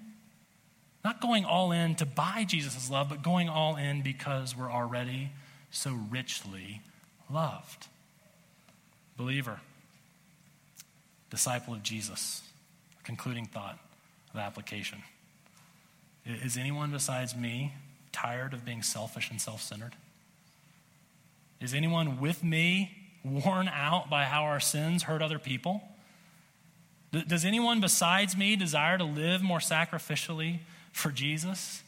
Not 1.03 1.19
going 1.19 1.43
all 1.43 1.71
in 1.71 1.95
to 1.95 2.05
buy 2.05 2.45
Jesus' 2.47 2.89
love, 2.89 3.09
but 3.09 3.23
going 3.23 3.49
all 3.49 3.75
in 3.75 4.03
because 4.03 4.55
we're 4.55 4.71
already 4.71 5.31
so 5.71 5.91
richly 6.09 6.81
loved. 7.31 7.87
Believer, 9.17 9.59
disciple 11.31 11.73
of 11.73 11.81
Jesus, 11.81 12.43
concluding 13.03 13.47
thought 13.47 13.79
of 14.33 14.39
application. 14.39 15.03
Is 16.25 16.57
anyone 16.57 16.91
besides 16.91 17.35
me 17.35 17.73
tired 18.11 18.53
of 18.53 18.65
being 18.65 18.83
selfish 18.83 19.29
and 19.31 19.41
self 19.41 19.61
centered? 19.61 19.95
Is 21.59 21.73
anyone 21.73 22.19
with 22.19 22.43
me 22.43 22.91
worn 23.23 23.67
out 23.67 24.09
by 24.09 24.23
how 24.23 24.43
our 24.43 24.59
sins 24.59 25.03
hurt 25.03 25.21
other 25.21 25.39
people? 25.39 25.81
Does 27.27 27.43
anyone 27.43 27.81
besides 27.81 28.37
me 28.37 28.55
desire 28.55 28.97
to 28.97 29.03
live 29.03 29.41
more 29.41 29.59
sacrificially 29.59 30.59
for 30.93 31.11
Jesus? 31.11 31.83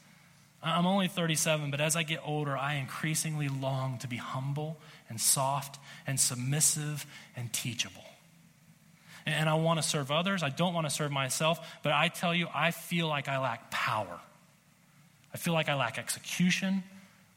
I'm 0.62 0.86
only 0.86 1.08
37, 1.08 1.72
but 1.72 1.82
as 1.82 1.96
I 1.96 2.04
get 2.04 2.22
older, 2.26 2.58
I 2.58 2.76
increasingly 2.76 3.48
long 3.48 3.98
to 4.00 4.08
be 4.08 4.18
humble 4.18 4.78
and 5.10 5.20
soft 5.20 5.78
and 6.06 6.20
submissive 6.20 7.06
and 7.36 7.52
teachable 7.52 8.03
and 9.26 9.50
I 9.50 9.56
want 9.56 9.82
to 9.82 9.88
serve 9.88 10.12
others. 10.12 10.44
I 10.44 10.50
don't 10.50 10.74
want 10.74 10.88
to 10.88 10.90
serve 10.90 11.12
myself, 11.12 11.60
but 11.84 11.92
I 11.92 12.08
tell 12.10 12.34
you, 12.34 12.48
I 12.54 12.72
feel 12.72 13.08
like 13.08 13.28
I 13.28 13.40
lack 13.40 13.72
power. 13.72 14.20
I 15.34 15.38
feel 15.38 15.54
like 15.54 15.70
I 15.70 15.76
lack 15.76 15.98
execution. 15.98 16.84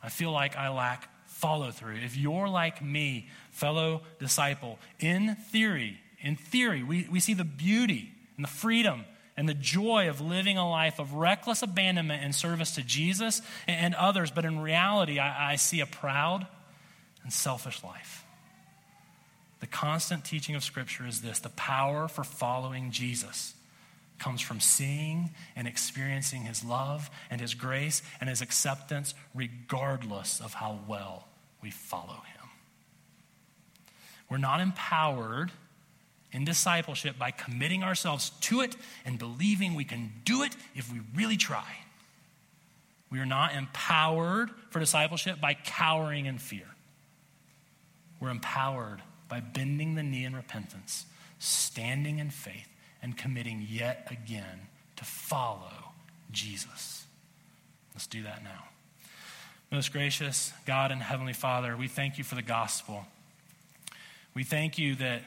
I 0.02 0.08
feel 0.08 0.32
like 0.32 0.56
I 0.56 0.68
lack 0.68 1.08
follow 1.26 1.70
through. 1.70 1.96
If 1.96 2.16
you're 2.16 2.48
like 2.48 2.82
me, 2.82 3.28
fellow 3.50 4.02
disciple, 4.18 4.78
in 4.98 5.36
theory, 5.36 6.00
in 6.20 6.36
theory, 6.36 6.82
we, 6.82 7.06
we 7.10 7.20
see 7.20 7.34
the 7.34 7.44
beauty 7.44 8.12
and 8.36 8.44
the 8.44 8.50
freedom 8.50 9.04
and 9.36 9.48
the 9.48 9.54
joy 9.54 10.08
of 10.08 10.20
living 10.20 10.56
a 10.56 10.68
life 10.68 10.98
of 10.98 11.14
reckless 11.14 11.62
abandonment 11.62 12.24
and 12.24 12.34
service 12.34 12.74
to 12.76 12.82
Jesus 12.82 13.42
and 13.66 13.94
others, 13.94 14.30
but 14.30 14.44
in 14.44 14.60
reality, 14.60 15.18
I, 15.18 15.52
I 15.52 15.56
see 15.56 15.80
a 15.80 15.86
proud 15.86 16.46
and 17.22 17.32
selfish 17.32 17.84
life. 17.84 18.25
The 19.60 19.66
constant 19.66 20.24
teaching 20.24 20.54
of 20.54 20.62
Scripture 20.62 21.06
is 21.06 21.22
this 21.22 21.38
the 21.38 21.48
power 21.50 22.08
for 22.08 22.24
following 22.24 22.90
Jesus 22.90 23.54
comes 24.18 24.40
from 24.40 24.60
seeing 24.60 25.30
and 25.54 25.68
experiencing 25.68 26.42
his 26.42 26.64
love 26.64 27.10
and 27.30 27.40
his 27.40 27.54
grace 27.54 28.02
and 28.20 28.28
his 28.30 28.40
acceptance, 28.40 29.14
regardless 29.34 30.40
of 30.40 30.54
how 30.54 30.78
well 30.88 31.28
we 31.62 31.70
follow 31.70 32.14
him. 32.14 32.48
We're 34.30 34.38
not 34.38 34.60
empowered 34.60 35.52
in 36.32 36.44
discipleship 36.44 37.18
by 37.18 37.30
committing 37.30 37.82
ourselves 37.82 38.30
to 38.40 38.60
it 38.60 38.74
and 39.04 39.18
believing 39.18 39.74
we 39.74 39.84
can 39.84 40.12
do 40.24 40.42
it 40.42 40.54
if 40.74 40.92
we 40.92 41.00
really 41.14 41.36
try. 41.36 41.76
We 43.10 43.20
are 43.20 43.26
not 43.26 43.54
empowered 43.54 44.50
for 44.70 44.80
discipleship 44.80 45.40
by 45.40 45.54
cowering 45.54 46.26
in 46.26 46.38
fear. 46.38 46.66
We're 48.18 48.30
empowered 48.30 49.00
by 49.28 49.40
bending 49.40 49.94
the 49.94 50.02
knee 50.02 50.24
in 50.24 50.34
repentance, 50.34 51.06
standing 51.38 52.18
in 52.18 52.30
faith, 52.30 52.68
and 53.02 53.16
committing 53.16 53.66
yet 53.68 54.08
again 54.10 54.68
to 54.96 55.04
follow 55.04 55.92
Jesus. 56.30 57.06
Let's 57.94 58.06
do 58.06 58.22
that 58.24 58.42
now. 58.42 58.64
Most 59.70 59.92
gracious 59.92 60.52
God 60.64 60.92
and 60.92 61.02
Heavenly 61.02 61.32
Father, 61.32 61.76
we 61.76 61.88
thank 61.88 62.18
you 62.18 62.24
for 62.24 62.34
the 62.34 62.42
gospel. 62.42 63.04
We 64.34 64.44
thank 64.44 64.78
you 64.78 64.94
that, 64.96 65.22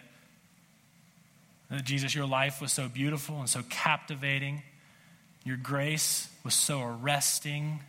that, 1.70 1.84
Jesus, 1.84 2.16
your 2.16 2.26
life 2.28 2.62
was 2.62 2.72
so 2.72 2.88
beautiful 2.88 3.40
and 3.40 3.50
so 3.50 3.64
captivating. 3.70 4.64
Your 5.44 5.58
grace 5.58 6.30
was 6.44 6.54
so 6.54 6.82
arresting. 6.82 7.80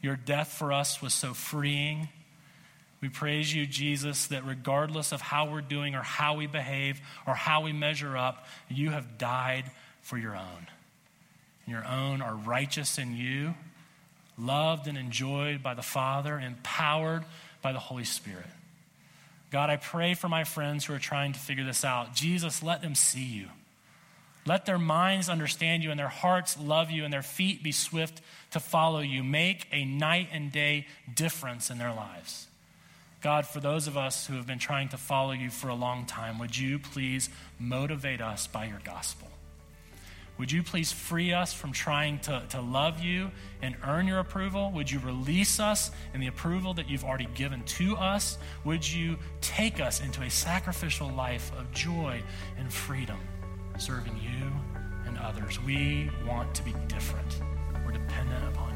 Your 0.00 0.16
death 0.16 0.52
for 0.52 0.72
us 0.72 1.00
was 1.00 1.14
so 1.14 1.34
freeing. 1.34 2.08
We 3.02 3.08
praise 3.08 3.52
you, 3.52 3.66
Jesus, 3.66 4.28
that 4.28 4.46
regardless 4.46 5.10
of 5.10 5.20
how 5.20 5.50
we're 5.50 5.60
doing 5.60 5.96
or 5.96 6.02
how 6.02 6.36
we 6.36 6.46
behave 6.46 7.00
or 7.26 7.34
how 7.34 7.62
we 7.62 7.72
measure 7.72 8.16
up, 8.16 8.46
you 8.70 8.90
have 8.90 9.18
died 9.18 9.64
for 10.02 10.16
your 10.16 10.36
own. 10.36 10.68
Your 11.66 11.84
own 11.84 12.22
are 12.22 12.34
righteous 12.34 12.98
in 12.98 13.16
you, 13.16 13.54
loved 14.38 14.86
and 14.86 14.96
enjoyed 14.96 15.64
by 15.64 15.74
the 15.74 15.82
Father, 15.82 16.38
empowered 16.38 17.24
by 17.60 17.72
the 17.72 17.80
Holy 17.80 18.04
Spirit. 18.04 18.46
God, 19.50 19.68
I 19.68 19.76
pray 19.76 20.14
for 20.14 20.28
my 20.28 20.44
friends 20.44 20.84
who 20.84 20.94
are 20.94 21.00
trying 21.00 21.32
to 21.32 21.40
figure 21.40 21.64
this 21.64 21.84
out. 21.84 22.14
Jesus, 22.14 22.62
let 22.62 22.82
them 22.82 22.94
see 22.94 23.24
you. 23.24 23.48
Let 24.46 24.64
their 24.64 24.78
minds 24.78 25.28
understand 25.28 25.82
you 25.82 25.90
and 25.90 25.98
their 25.98 26.08
hearts 26.08 26.56
love 26.58 26.90
you 26.90 27.04
and 27.04 27.12
their 27.12 27.22
feet 27.22 27.62
be 27.64 27.72
swift 27.72 28.22
to 28.52 28.60
follow 28.60 29.00
you. 29.00 29.24
Make 29.24 29.66
a 29.72 29.84
night 29.84 30.28
and 30.32 30.52
day 30.52 30.86
difference 31.12 31.68
in 31.68 31.78
their 31.78 31.92
lives. 31.92 32.46
God, 33.22 33.46
for 33.46 33.60
those 33.60 33.86
of 33.86 33.96
us 33.96 34.26
who 34.26 34.34
have 34.34 34.48
been 34.48 34.58
trying 34.58 34.88
to 34.88 34.96
follow 34.96 35.30
you 35.30 35.48
for 35.48 35.68
a 35.68 35.74
long 35.74 36.06
time, 36.06 36.40
would 36.40 36.56
you 36.56 36.80
please 36.80 37.30
motivate 37.60 38.20
us 38.20 38.48
by 38.48 38.64
your 38.64 38.80
gospel? 38.84 39.28
Would 40.38 40.50
you 40.50 40.64
please 40.64 40.90
free 40.90 41.32
us 41.32 41.52
from 41.52 41.70
trying 41.70 42.18
to, 42.20 42.42
to 42.48 42.60
love 42.60 42.98
you 42.98 43.30
and 43.60 43.76
earn 43.86 44.08
your 44.08 44.18
approval? 44.18 44.72
Would 44.72 44.90
you 44.90 44.98
release 44.98 45.60
us 45.60 45.92
in 46.14 46.20
the 46.20 46.26
approval 46.26 46.74
that 46.74 46.90
you've 46.90 47.04
already 47.04 47.28
given 47.34 47.62
to 47.64 47.96
us? 47.96 48.38
Would 48.64 48.90
you 48.90 49.16
take 49.40 49.78
us 49.78 50.02
into 50.02 50.22
a 50.22 50.30
sacrificial 50.30 51.08
life 51.08 51.52
of 51.56 51.70
joy 51.70 52.20
and 52.58 52.72
freedom, 52.72 53.20
serving 53.78 54.16
you 54.16 54.50
and 55.06 55.16
others? 55.18 55.62
We 55.62 56.10
want 56.26 56.56
to 56.56 56.64
be 56.64 56.74
different. 56.88 57.40
We're 57.86 57.92
dependent 57.92 58.48
upon 58.48 58.71